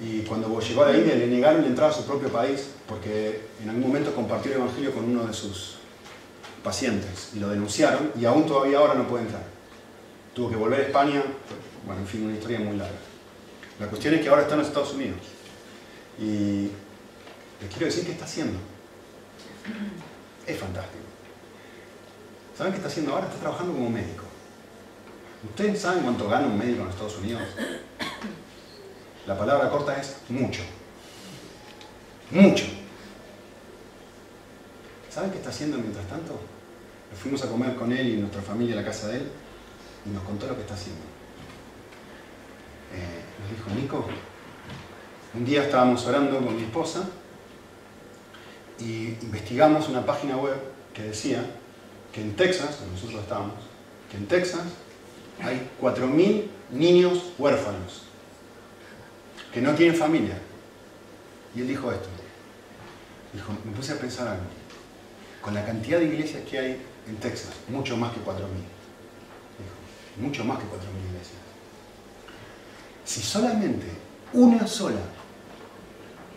[0.00, 3.40] Y cuando llegó a la India le negaron la entrada a su propio país porque
[3.60, 5.78] en algún momento compartió el Evangelio con uno de sus
[6.62, 9.42] pacientes y lo denunciaron y aún todavía ahora no puede entrar.
[10.32, 11.20] Tuvo que volver a España,
[11.84, 12.94] bueno, en fin, una historia muy larga.
[13.80, 15.18] La cuestión es que ahora está en los Estados Unidos
[16.20, 16.70] y
[17.60, 18.58] les quiero decir qué está haciendo.
[20.46, 21.03] Es fantástico.
[22.56, 23.26] ¿Saben qué está haciendo ahora?
[23.26, 24.24] Está trabajando como médico.
[25.44, 27.42] ¿Ustedes saben cuánto gana un médico en Estados Unidos?
[29.26, 30.62] La palabra corta es mucho.
[32.30, 32.64] Mucho.
[35.10, 36.38] ¿Saben qué está haciendo mientras tanto?
[37.10, 39.30] Nos fuimos a comer con él y nuestra familia a la casa de él
[40.06, 41.02] y nos contó lo que está haciendo.
[42.92, 44.06] Eh, nos dijo, Nico,
[45.34, 47.08] un día estábamos orando con mi esposa
[48.78, 50.56] y investigamos una página web
[50.92, 51.44] que decía
[52.14, 53.56] que en Texas, donde nosotros estábamos,
[54.10, 54.62] que en Texas
[55.42, 58.02] hay 4.000 niños huérfanos
[59.52, 60.38] que no tienen familia.
[61.56, 62.08] Y él dijo esto.
[63.32, 64.44] Dijo, me puse a pensar algo.
[65.42, 68.36] Con la cantidad de iglesias que hay en Texas, mucho más que 4.000.
[70.16, 70.70] mucho más que 4.000
[71.10, 71.40] iglesias.
[73.04, 73.86] Si solamente
[74.32, 75.02] una sola,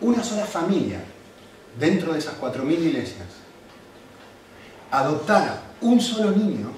[0.00, 1.00] una sola familia
[1.78, 3.28] dentro de esas 4.000 iglesias
[4.90, 6.70] adoptara un solo niño,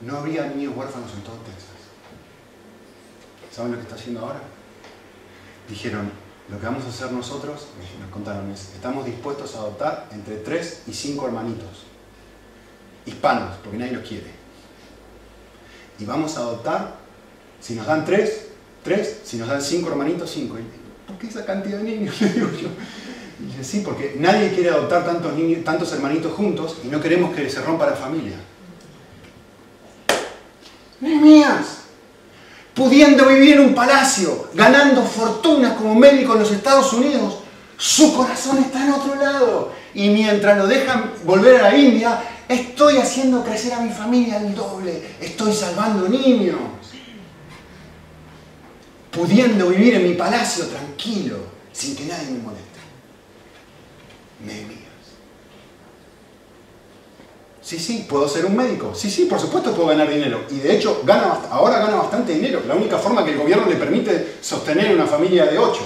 [0.00, 1.76] no habría niños huérfanos en todo Texas.
[3.52, 4.40] ¿Saben lo que está haciendo ahora?
[5.68, 6.10] Dijeron,
[6.48, 7.66] lo que vamos a hacer nosotros,
[8.00, 11.84] nos contaron, es, estamos dispuestos a adoptar entre tres y cinco hermanitos,
[13.04, 14.30] hispanos, porque nadie los quiere.
[15.98, 16.96] Y vamos a adoptar,
[17.60, 18.48] si nos dan tres,
[18.84, 20.56] tres, si nos dan cinco hermanitos, cinco.
[21.06, 22.20] ¿Por qué esa cantidad de niños?
[22.20, 22.68] Le digo yo.
[23.38, 27.48] Dice, sí, porque nadie quiere adoptar tantos, niños, tantos hermanitos juntos y no queremos que
[27.50, 28.36] se rompa la familia.
[31.00, 31.86] mías
[32.76, 37.38] pudiendo vivir en un palacio, ganando fortunas como médico en los Estados Unidos,
[37.78, 39.72] su corazón está en otro lado.
[39.94, 44.54] Y mientras lo dejan volver a la India, estoy haciendo crecer a mi familia al
[44.54, 46.58] doble, estoy salvando niños.
[49.10, 51.38] Pudiendo vivir en mi palacio tranquilo,
[51.72, 52.75] sin que nadie me moleste.
[54.44, 54.86] Nehemías.
[57.66, 58.94] Sí, sí, puedo ser un médico.
[58.94, 60.44] Sí, sí, por supuesto puedo ganar dinero.
[60.50, 62.62] Y de hecho, gana, ahora gana bastante dinero.
[62.64, 65.80] La única forma que el gobierno le permite sostener una familia de 8,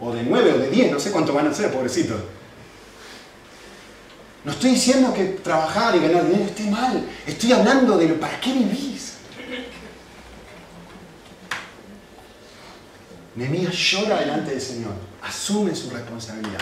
[0.00, 2.14] o de 9, o de 10, no sé cuánto van a ser, pobrecito.
[4.44, 7.04] No estoy diciendo que trabajar y ganar dinero esté mal.
[7.26, 9.14] Estoy hablando de lo, para qué vivís.
[13.34, 14.92] Nehemías llora delante del Señor.
[15.22, 16.60] Asume su responsabilidad.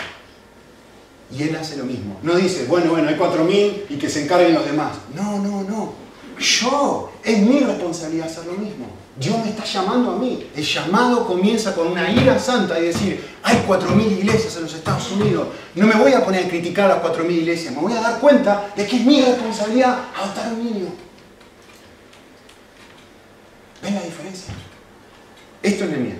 [1.31, 2.17] Y él hace lo mismo.
[2.23, 4.93] No dice, bueno, bueno, hay 4.000 y que se encarguen los demás.
[5.15, 5.93] No, no, no.
[6.39, 8.87] Yo, es mi responsabilidad hacer lo mismo.
[9.19, 10.49] Dios me está llamando a mí.
[10.55, 15.11] El llamado comienza con una ira santa y decir, hay 4.000 iglesias en los Estados
[15.11, 15.49] Unidos.
[15.75, 17.75] No me voy a poner a criticar las 4.000 iglesias.
[17.75, 20.85] Me voy a dar cuenta de que es mi responsabilidad adoptar a un niño.
[23.83, 24.53] ¿Ven la diferencia?
[25.61, 26.17] Esto es Nehemías.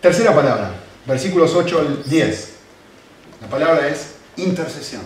[0.00, 0.72] Tercera palabra,
[1.06, 2.53] versículos 8 al 10.
[3.44, 5.02] La palabra es intercesión.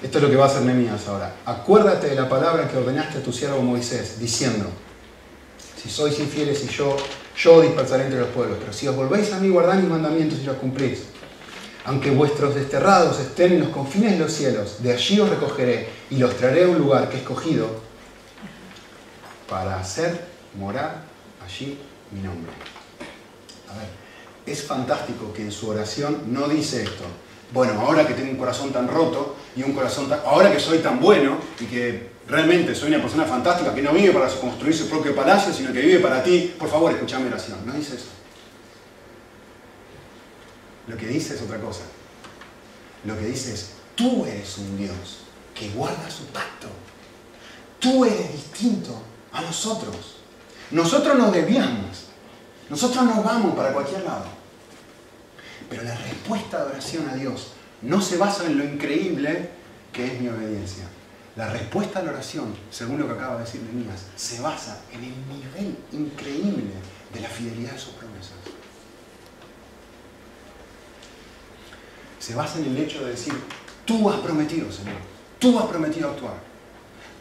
[0.00, 1.34] Esto es lo que va a hacer Nehemías ahora.
[1.44, 4.66] Acuérdate de la palabra que ordenaste a tu siervo Moisés, diciendo,
[5.82, 6.96] si sois infieles y yo,
[7.36, 10.44] yo dispersaré entre los pueblos, pero si os volvéis a mí, guardad mis mandamientos y
[10.44, 11.00] los cumplís.
[11.84, 16.18] Aunque vuestros desterrados estén en los confines de los cielos, de allí os recogeré y
[16.18, 17.66] los traeré a un lugar que he escogido
[19.48, 21.02] para hacer morar
[21.44, 21.76] allí
[22.12, 22.52] mi nombre.
[23.68, 24.03] A ver,
[24.46, 27.04] es fantástico que en su oración no dice esto.
[27.52, 30.20] Bueno, ahora que tengo un corazón tan roto y un corazón tan...
[30.24, 34.12] Ahora que soy tan bueno y que realmente soy una persona fantástica que no vive
[34.12, 37.58] para construir su propio palacio, sino que vive para ti, por favor, escuchame oración.
[37.64, 38.06] No dice eso.
[40.86, 41.82] Lo que dice es otra cosa.
[43.04, 45.20] Lo que dice es, tú eres un Dios
[45.54, 46.68] que guarda su pacto.
[47.78, 49.00] Tú eres distinto
[49.32, 50.16] a nosotros.
[50.70, 52.03] Nosotros nos desviamos.
[52.70, 54.26] Nosotros nos vamos para cualquier lado.
[55.68, 57.52] Pero la respuesta de oración a Dios
[57.82, 59.50] no se basa en lo increíble
[59.92, 60.84] que es mi obediencia.
[61.36, 65.02] La respuesta a la oración, según lo que acaba de decir Nehemías, se basa en
[65.02, 66.72] el nivel increíble
[67.12, 68.34] de la fidelidad de sus promesas.
[72.20, 73.34] Se basa en el hecho de decir,
[73.84, 74.94] tú has prometido, Señor,
[75.38, 76.36] tú has prometido actuar,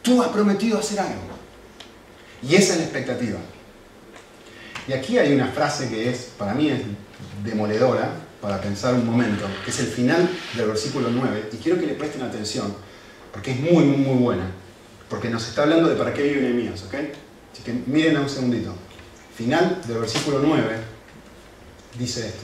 [0.02, 1.34] tú has prometido hacer algo.
[2.42, 3.40] Y esa es la expectativa.
[4.88, 6.82] Y aquí hay una frase que es, para mí es
[7.44, 8.12] demoledora,
[8.42, 11.94] para pensar un momento, que es el final del versículo 9, y quiero que le
[11.94, 12.76] presten atención,
[13.32, 14.52] porque es muy, muy, buena,
[15.10, 16.96] porque nos está hablando de para qué vive Nehemías, ¿ok?
[17.54, 18.74] Así que miren un segundito.
[19.38, 20.76] Final del versículo 9
[21.98, 22.44] dice esto.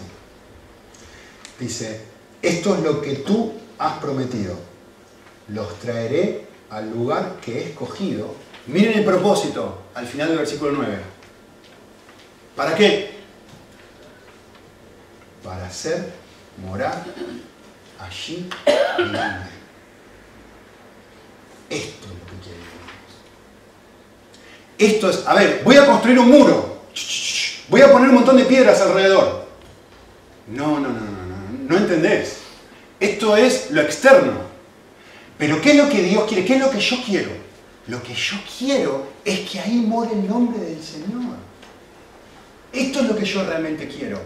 [1.60, 2.02] Dice,
[2.42, 4.56] esto es lo que tú has prometido.
[5.50, 8.34] Los traeré al lugar que he escogido.
[8.68, 11.19] Miren el propósito al final del versículo 9.
[12.60, 13.12] ¿Para qué?
[15.42, 16.12] Para hacer
[16.62, 17.06] morar
[17.98, 18.50] allí
[18.98, 19.50] mi nombre.
[21.70, 22.58] Esto es lo que quiere
[24.78, 24.94] Dios.
[24.94, 26.82] Esto es, a ver, voy a construir un muro.
[27.70, 29.48] Voy a poner un montón de piedras alrededor.
[30.48, 32.40] No, no, no, no, no, no entendés.
[33.00, 34.34] Esto es lo externo.
[35.38, 36.44] Pero ¿qué es lo que Dios quiere?
[36.44, 37.32] ¿Qué es lo que yo quiero?
[37.88, 41.49] Lo que yo quiero es que ahí more el nombre del Señor.
[42.72, 44.20] Esto es lo que yo realmente quiero.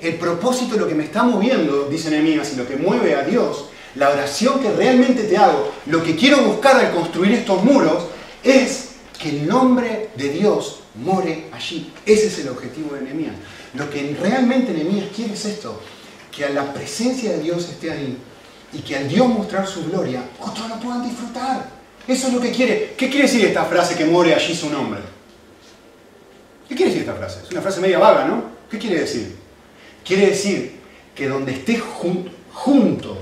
[0.00, 3.66] El propósito, lo que me está moviendo, dice Nehemías, y lo que mueve a Dios,
[3.96, 8.04] la oración que realmente te hago, lo que quiero buscar al construir estos muros,
[8.42, 11.92] es que el nombre de Dios more allí.
[12.06, 13.34] Ese es el objetivo de Nehemías.
[13.74, 15.80] Lo que realmente Nehemías quiere es esto,
[16.34, 18.16] que a la presencia de Dios esté ahí
[18.72, 21.68] y que al Dios mostrar su gloria, otros lo puedan disfrutar.
[22.08, 22.94] Eso es lo que quiere.
[22.96, 25.00] ¿Qué quiere decir esta frase que more allí su nombre?
[26.70, 27.42] ¿Qué quiere decir esta frase?
[27.42, 28.44] Es una frase media vaga, ¿no?
[28.70, 29.34] ¿Qué quiere decir?
[30.04, 30.78] Quiere decir
[31.16, 33.18] que donde esté junto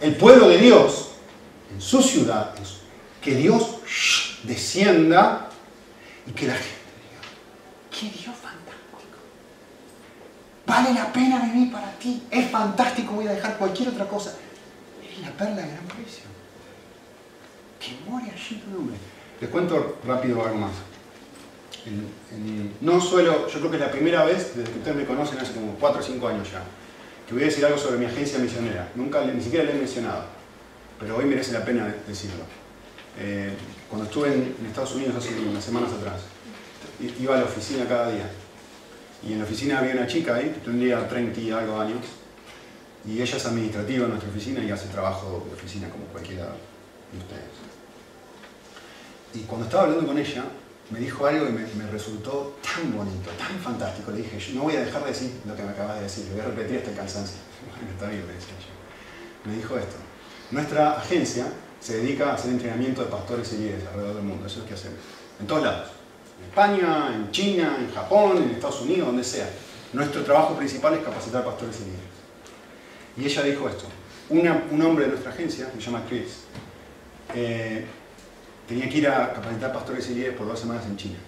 [0.00, 1.10] el pueblo de Dios,
[1.74, 2.54] en su ciudad,
[3.20, 3.78] que Dios
[4.44, 5.48] descienda
[6.24, 6.70] y que la gente
[7.02, 7.20] diga,
[7.90, 9.18] ¡qué Dios fantástico!
[10.66, 14.36] Vale la pena vivir para ti, es fantástico, voy a dejar cualquier otra cosa.
[15.02, 16.22] Es la perla de gran precio.
[17.80, 18.96] Que more allí tu nombre.
[19.40, 20.89] Les cuento rápido algo más
[22.80, 25.52] no suelo, yo creo que es la primera vez desde que ustedes me conocen hace
[25.52, 26.62] como 4 o 5 años ya,
[27.26, 28.90] que voy a decir algo sobre mi agencia misionera.
[28.94, 30.24] Nunca, ni siquiera le he mencionado,
[30.98, 32.44] pero hoy merece la pena decirlo.
[33.18, 33.52] Eh,
[33.88, 36.22] cuando estuve en, Estados Unidos hace unas semanas atrás,
[37.18, 38.30] iba a la oficina cada día.
[39.26, 42.06] Y en la oficina había una chica ahí, que tendría 30 y algo años,
[43.06, 47.18] y ella es administrativa en nuestra oficina y hace trabajo de oficina como cualquiera de
[47.18, 47.50] ustedes.
[49.34, 50.44] Y cuando estaba hablando con ella,
[50.90, 54.10] me dijo algo y me, resultó tan bonito, tan fantástico.
[54.10, 56.26] Le dije, yo no voy a dejar de decir lo que me acabas de decir,
[56.26, 57.36] lo voy a repetir hasta el cansancio.
[57.60, 59.50] Bueno, está bien, me decía yo.
[59.50, 59.96] Me dijo esto.
[60.50, 61.46] Nuestra agencia
[61.78, 64.46] se dedica a hacer entrenamiento de pastores y líderes alrededor del mundo.
[64.46, 64.98] Eso es lo que hacemos.
[65.38, 65.90] En todos lados.
[66.38, 69.48] En España, en China, en Japón, en Estados Unidos, donde sea.
[69.92, 72.10] Nuestro trabajo principal es capacitar pastores y líderes.
[73.16, 73.84] Y ella dijo esto.
[74.30, 76.44] un hombre de nuestra agencia, se llama Chris,
[77.34, 77.84] eh,
[78.70, 81.18] tenía que ir a capacitar pastores y líderes por dos semanas en China.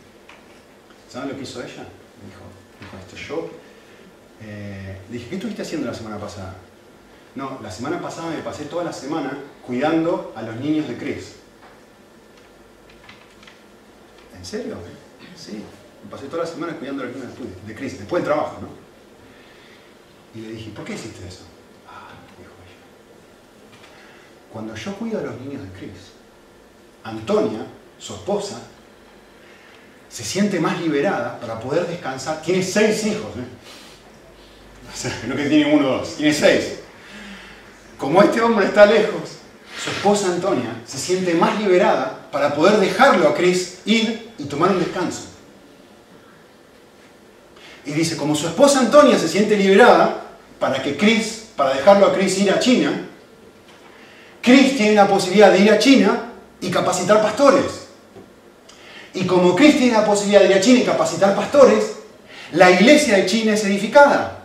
[1.10, 1.82] ¿Saben lo que hizo ella?
[1.82, 2.44] Me dijo,
[2.80, 3.50] dijo esto, yo
[4.40, 6.54] eh, dije, ¿qué estuviste haciendo la semana pasada?
[7.34, 9.36] No, la semana pasada me pasé toda la semana
[9.66, 11.34] cuidando a los niños de Cris.
[14.38, 14.76] ¿En serio?
[15.34, 15.64] Sí,
[16.04, 17.32] me pasé toda la semana cuidando a los niños
[17.66, 18.68] de Cris, después del trabajo, ¿no?
[20.40, 21.42] Y le dije, ¿por qué hiciste eso?
[21.88, 22.78] Ah, dijo ella.
[24.52, 26.21] Cuando yo cuido a los niños de Cris,
[27.04, 27.66] Antonia,
[27.98, 28.60] su esposa,
[30.08, 32.42] se siente más liberada para poder descansar.
[32.42, 33.30] Tiene seis hijos.
[33.36, 33.62] ¿eh?
[35.26, 36.80] no que tiene uno o dos, tiene seis.
[37.96, 39.38] Como este hombre está lejos,
[39.82, 44.70] su esposa Antonia se siente más liberada para poder dejarlo a Chris ir y tomar
[44.70, 45.28] un descanso.
[47.84, 50.24] Y dice, como su esposa Antonia se siente liberada
[50.58, 53.08] para que Chris, para dejarlo a Chris ir a China,
[54.40, 56.31] Chris tiene la posibilidad de ir a China
[56.62, 57.88] y capacitar pastores.
[59.12, 61.96] Y como Chris tiene la posibilidad de ir a China y capacitar pastores,
[62.52, 64.44] la iglesia de China es edificada.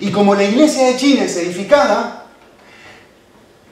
[0.00, 2.26] Y como la iglesia de China es edificada,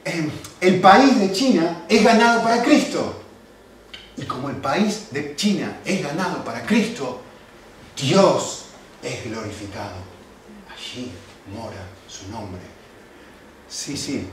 [0.05, 3.23] em, el país de China es ganado para Cristo.
[4.17, 7.21] Y como el país de China es ganado para Cristo,
[7.99, 8.65] Dios
[9.01, 9.95] es glorificado.
[10.71, 11.11] Allí
[11.53, 12.61] mora su nombre.
[13.67, 14.27] Sí, sí,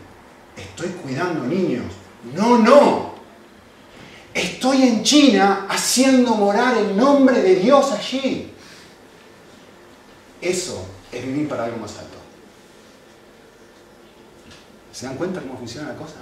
[0.56, 1.86] estoy cuidando niños.
[2.34, 3.17] No, no.
[4.34, 8.52] Estoy en China haciendo morar el nombre de Dios allí.
[10.40, 12.18] Eso es vivir para algo más alto.
[14.92, 16.16] ¿Se dan cuenta cómo funciona la cosa?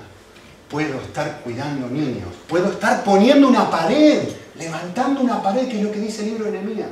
[0.69, 4.29] Puedo estar cuidando niños, puedo estar poniendo una pared,
[4.59, 6.89] levantando una pared, que es lo que dice el libro de Nehemías.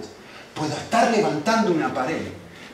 [0.55, 2.23] Puedo estar levantando una pared,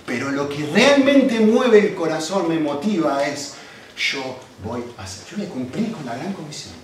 [0.05, 3.55] pero lo que realmente mueve el corazón, me motiva, es
[3.97, 5.25] yo voy a hacer.
[5.31, 6.75] Yo voy a cumplir con la gran comisión.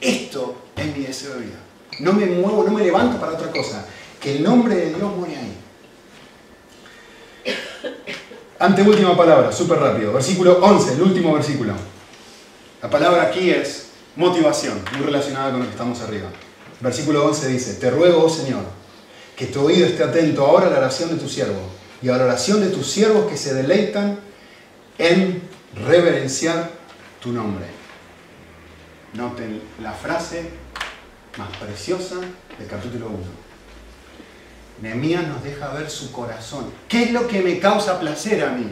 [0.00, 1.58] Esto es mi deseo de vida.
[2.00, 3.86] No me muevo, no me levanto para otra cosa.
[4.20, 5.56] Que el nombre de Dios muere ahí.
[8.58, 10.12] Anteúltima palabra, súper rápido.
[10.12, 11.72] Versículo 11, el último versículo.
[12.82, 13.86] La palabra aquí es
[14.16, 16.28] motivación, muy relacionada con lo que estamos arriba.
[16.80, 18.64] Versículo 11 dice, te ruego, oh Señor,
[19.36, 21.60] que tu oído esté atento ahora a la oración de tu siervo
[22.02, 24.18] y a la oración de tus siervos que se deleitan
[24.98, 25.42] en
[25.86, 26.70] reverenciar
[27.20, 27.79] tu nombre.
[29.14, 30.50] Noten la frase
[31.36, 32.16] más preciosa
[32.58, 33.16] del capítulo 1.
[34.82, 36.72] Nehemías nos deja ver su corazón.
[36.88, 38.70] ¿Qué es lo que me causa placer a mí?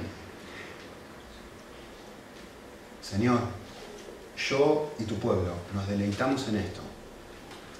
[3.03, 3.41] Señor,
[4.37, 6.81] yo y tu pueblo nos deleitamos en esto.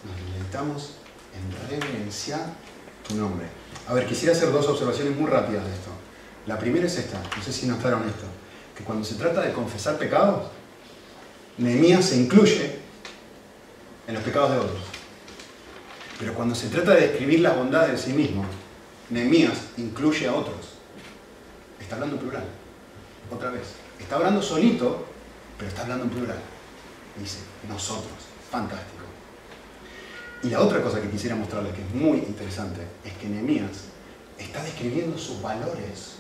[0.05, 0.95] Nos deleitamos
[1.35, 2.41] en reverenciar
[3.07, 3.47] tu nombre.
[3.87, 5.91] A ver, quisiera hacer dos observaciones muy rápidas de esto.
[6.47, 8.25] La primera es esta, no sé si notaron esto,
[8.77, 10.49] que cuando se trata de confesar pecados,
[11.59, 12.79] Nehemías se incluye
[14.07, 14.83] en los pecados de otros.
[16.19, 18.45] Pero cuando se trata de describir las bondades de sí mismo,
[19.11, 20.57] Nehemías incluye a otros.
[21.81, 22.45] Está hablando en plural.
[23.31, 23.69] Otra vez.
[23.99, 25.05] Está hablando solito,
[25.57, 26.39] pero está hablando en plural.
[27.19, 27.39] Dice,
[27.69, 28.13] nosotros.
[28.51, 29.05] Fantástico.
[30.43, 33.89] Y la otra cosa que quisiera mostrarles, que es muy interesante, es que Nehemías
[34.39, 36.15] está describiendo sus valores.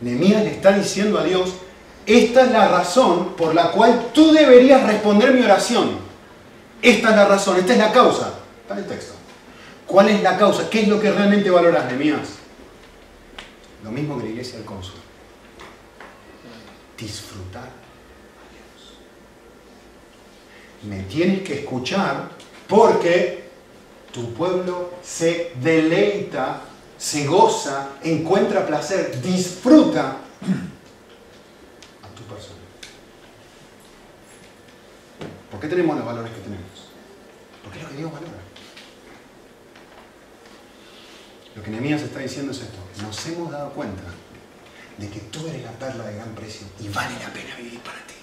[0.00, 1.54] Nehemías le está diciendo a Dios,
[2.08, 5.98] esta es la razón por la cual tú deberías responder mi oración.
[6.80, 8.34] Esta es la razón, esta es la causa.
[8.62, 9.14] Está el texto.
[9.86, 10.68] ¿Cuál es la causa?
[10.68, 12.28] ¿Qué es lo que realmente valoras, Nehemías?
[13.82, 14.96] Lo mismo que la iglesia del cónsul.
[16.96, 18.94] Disfrutar a Dios.
[20.82, 22.28] Me tienes que escuchar
[22.66, 23.48] porque
[24.12, 26.62] tu pueblo se deleita,
[26.98, 30.16] se goza, encuentra placer, disfruta
[32.02, 32.58] a tu persona.
[35.50, 36.88] ¿Por qué tenemos los valores que tenemos?
[37.62, 38.38] Porque es lo que Dios valora.
[41.56, 42.78] Lo que Nehemías está diciendo es esto.
[43.02, 44.02] Nos hemos dado cuenta
[44.98, 47.98] de que tú eres la perla de gran precio y vale la pena vivir para
[47.98, 48.14] ti.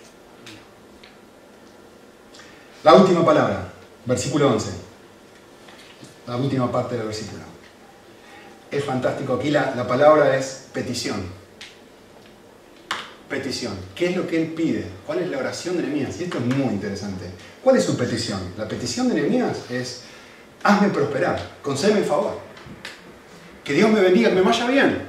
[2.84, 3.74] La última palabra,
[4.06, 4.72] versículo 11.
[6.28, 7.44] La última parte del versículo.
[8.70, 9.34] Es fantástico.
[9.34, 11.24] Aquí la, la palabra es petición.
[13.30, 13.74] Petición.
[13.96, 14.86] ¿Qué es lo que él pide?
[15.06, 16.20] ¿Cuál es la oración de Nehemías?
[16.20, 17.26] Y esto es muy interesante.
[17.64, 18.40] ¿Cuál es su petición?
[18.58, 20.02] La petición de Nehemías es,
[20.64, 22.40] hazme prosperar, concédeme favor.
[23.64, 25.02] Que Dios me bendiga, que me vaya bien.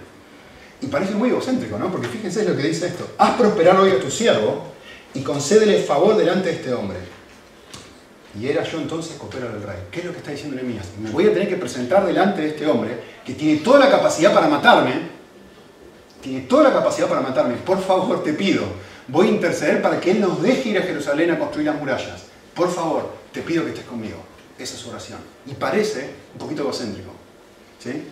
[0.81, 1.91] Y parece muy egocéntrico, ¿no?
[1.91, 3.07] Porque fíjense lo que dice esto.
[3.19, 4.73] Haz prosperar hoy a tu siervo
[5.12, 6.99] y concédele favor delante de este hombre.
[8.41, 9.79] Y era yo entonces copero del rey.
[9.91, 10.87] ¿Qué es lo que está diciendo Nehemías?
[11.01, 14.33] Me voy a tener que presentar delante de este hombre que tiene toda la capacidad
[14.33, 15.16] para matarme.
[16.27, 17.55] Tiene toda la capacidad para matarme.
[17.55, 18.64] Por favor, te pido.
[19.07, 22.24] Voy a interceder para que él nos deje ir a Jerusalén a construir las murallas.
[22.53, 24.16] Por favor, te pido que estés conmigo.
[24.59, 25.20] Esa es su oración.
[25.47, 27.12] Y parece un poquito egocéntrico.
[27.79, 28.03] ¿Sí?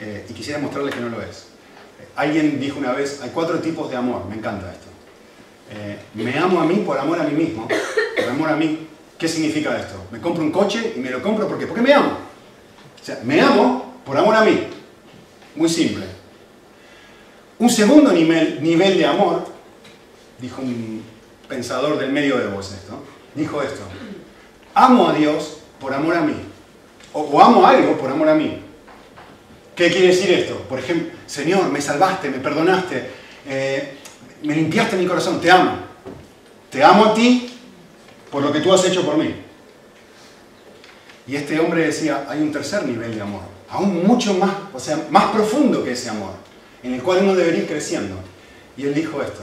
[0.00, 1.46] Eh, y quisiera mostrarles que no lo es.
[2.16, 4.88] Alguien dijo una vez, hay cuatro tipos de amor, me encanta esto.
[5.70, 8.88] Eh, me amo a mí por amor a mí mismo, por amor a mí.
[9.16, 9.94] ¿Qué significa esto?
[10.10, 11.68] Me compro un coche y me lo compro ¿por qué?
[11.68, 12.18] porque me amo.
[13.00, 14.66] O sea, me amo por amor a mí.
[15.54, 16.17] Muy simple.
[17.58, 19.46] Un segundo nivel, de amor,
[20.40, 21.02] dijo un
[21.48, 23.02] pensador del medio de voz esto,
[23.34, 23.82] dijo esto.
[24.74, 26.36] Amo a Dios por amor a mí.
[27.12, 28.62] O, o amo algo por amor a mí.
[29.74, 30.56] ¿Qué quiere decir esto?
[30.68, 33.10] Por ejemplo, Señor, me salvaste, me perdonaste,
[33.46, 33.94] eh,
[34.42, 35.78] me limpiaste mi corazón, te amo.
[36.70, 37.52] te amo a ti
[38.30, 39.34] por lo que tú has hecho por mí.
[41.26, 45.06] Y este hombre decía, hay un tercer nivel de amor, aún mucho más, o sea,
[45.10, 46.32] más profundo que ese amor,
[46.82, 48.16] en el cual uno debería ir creciendo.
[48.76, 49.42] Y él dijo esto,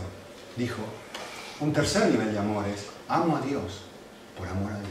[0.56, 0.82] dijo,
[1.60, 3.82] un tercer nivel de amor es, amo a Dios
[4.38, 4.90] por amor a Dios.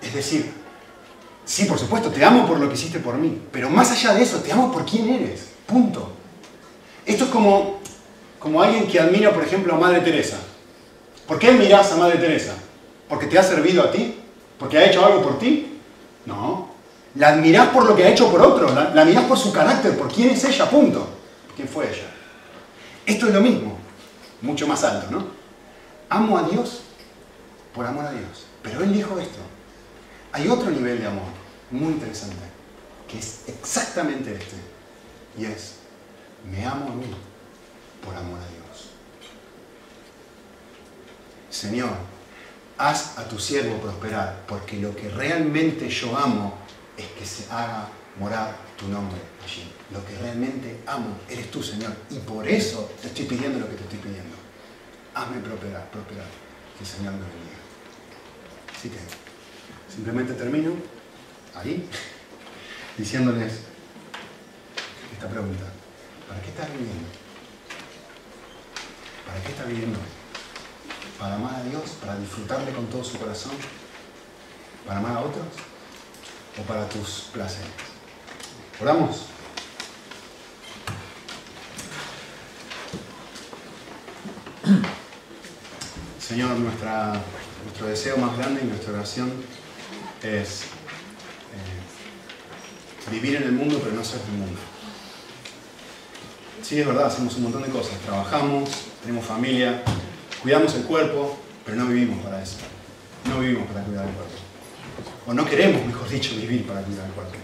[0.00, 0.52] Es decir,
[1.44, 4.22] sí, por supuesto, te amo por lo que hiciste por mí, pero más allá de
[4.22, 6.12] eso, te amo por quién eres, punto.
[7.06, 7.80] Esto es como,
[8.38, 10.38] como alguien que admira, por ejemplo, a Madre Teresa.
[11.26, 12.54] ¿Por qué admiras a Madre Teresa?
[13.08, 14.16] ¿Porque te ha servido a ti?
[14.58, 15.78] ¿Porque ha hecho algo por ti?
[16.26, 16.71] No.
[17.16, 20.10] La admirás por lo que ha hecho por otro, la, la por su carácter, por
[20.10, 21.06] quién es ella, punto.
[21.54, 22.10] ¿Quién fue ella?
[23.04, 23.78] Esto es lo mismo,
[24.40, 25.26] mucho más alto, ¿no?
[26.08, 26.82] Amo a Dios
[27.74, 28.46] por amor a Dios.
[28.62, 29.40] Pero él dijo esto.
[30.32, 31.28] Hay otro nivel de amor
[31.70, 32.36] muy interesante,
[33.08, 34.56] que es exactamente este.
[35.38, 35.76] Y es,
[36.50, 37.06] me amo a mí
[38.04, 38.88] por amor a Dios.
[41.50, 41.90] Señor,
[42.78, 46.54] haz a tu siervo prosperar, porque lo que realmente yo amo
[46.96, 47.88] es que se haga
[48.18, 49.72] morar tu nombre allí.
[49.90, 51.92] Lo que realmente amo eres tú, Señor.
[52.10, 54.36] Y por eso te estoy pidiendo lo que te estoy pidiendo.
[55.14, 56.26] Hazme prosperar, prosperar.
[56.76, 57.58] Que el Señor me bendiga.
[58.76, 58.98] Así que
[59.94, 60.74] simplemente termino
[61.54, 61.88] ahí
[62.98, 63.52] diciéndoles
[65.12, 65.64] esta pregunta.
[66.28, 67.08] ¿Para qué estás viviendo?
[69.26, 69.98] ¿Para qué estás viviendo?
[71.18, 71.82] ¿Para amar a Dios?
[72.00, 73.52] ¿Para disfrutarle con todo su corazón?
[74.86, 75.71] ¿Para amar a otros?
[76.58, 77.70] ¿O para tus placeres?
[78.80, 79.26] Oramos.
[86.20, 87.12] Señor, nuestra,
[87.64, 89.32] nuestro deseo más grande y nuestra oración
[90.22, 90.66] es eh,
[93.10, 94.58] vivir en el mundo pero no ser del mundo.
[96.62, 97.98] Sí, es verdad, hacemos un montón de cosas.
[98.06, 98.70] Trabajamos,
[99.02, 99.82] tenemos familia,
[100.42, 102.56] cuidamos el cuerpo, pero no vivimos para eso.
[103.28, 104.41] No vivimos para cuidar el cuerpo.
[105.26, 107.34] O no queremos, mejor dicho, vivir para cuidar el cuerpo.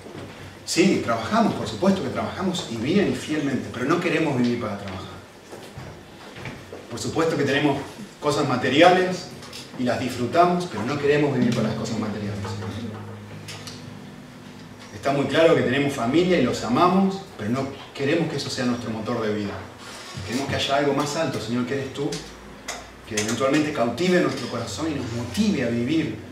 [0.65, 4.77] Sí, trabajamos, por supuesto que trabajamos y bien y fielmente, pero no queremos vivir para
[4.77, 5.19] trabajar.
[6.91, 7.79] Por supuesto que tenemos
[8.21, 9.29] cosas materiales
[9.79, 12.37] y las disfrutamos, pero no queremos vivir para las cosas materiales.
[14.95, 18.67] Está muy claro que tenemos familia y los amamos, pero no queremos que eso sea
[18.67, 19.55] nuestro motor de vida.
[20.27, 22.11] Queremos que haya algo más alto, Señor, que eres tú,
[23.09, 26.28] que eventualmente cautive nuestro corazón y nos motive a vivir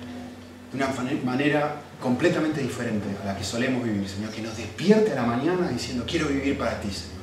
[0.73, 0.93] de una
[1.25, 4.31] manera completamente diferente a la que solemos vivir, Señor.
[4.31, 7.17] Que nos despierte a la mañana diciendo, quiero vivir para ti, Señor.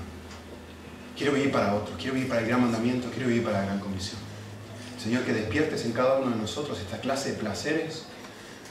[1.15, 3.79] Quiero vivir para otros, quiero vivir para el gran mandamiento, quiero vivir para la gran
[3.79, 4.19] comisión.
[5.01, 8.03] Señor, que despiertes en cada uno de nosotros esta clase de placeres,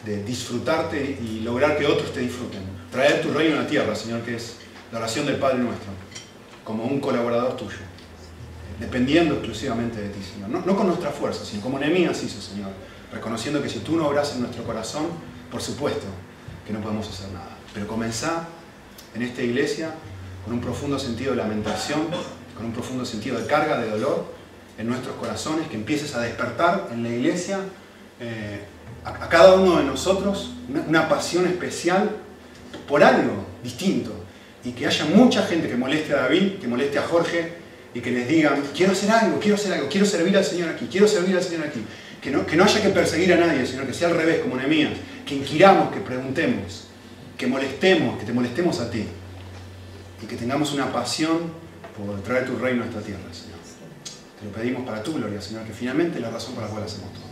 [0.05, 2.62] de disfrutarte y lograr que otros te disfruten.
[2.91, 4.57] Traer tu reino a la tierra, Señor, que es
[4.91, 5.91] la oración del Padre nuestro,
[6.64, 7.79] como un colaborador tuyo,
[8.81, 10.49] dependiendo exclusivamente de ti, Señor.
[10.49, 12.70] No, con nuestra fuerza, sino como Nehemías hizo, Señor,
[13.13, 15.07] reconociendo que si tú no obras en nuestro corazón,
[15.51, 16.07] por supuesto
[16.67, 17.57] que no podemos hacer nada.
[17.75, 18.49] Pero comenzá
[19.15, 19.91] en esta iglesia
[20.45, 22.09] con un profundo sentido de lamentación,
[22.57, 24.25] con un profundo sentido de carga, de dolor
[24.79, 27.61] en nuestros corazones, que empieces a despertar en la iglesia
[28.21, 28.65] eh,
[29.05, 32.11] a, cada uno de nosotros una, una, pasión especial
[32.89, 34.13] por algo distinto
[34.65, 37.55] y que haya mucha gente que moleste a David, que moleste a Jorge
[37.95, 40.89] y que les digan, quiero hacer algo, quiero hacer algo, quiero servir al Señor aquí,
[40.91, 41.85] quiero servir al Señor aquí.
[42.23, 44.57] Que no, que no haya que perseguir a nadie, sino que sea al revés, como
[44.57, 44.93] Nehemías,
[45.27, 46.87] que inquiramos, que preguntemos,
[47.37, 49.05] que molestemos, que te molestemos a ti
[50.23, 51.53] y que tengamos una pasión
[51.97, 53.59] por traer tu reino a esta tierra, Señor.
[54.39, 56.85] Te lo pedimos para tu gloria, Señor, que finalmente es la razón por la cual
[56.85, 57.32] hacemos todo.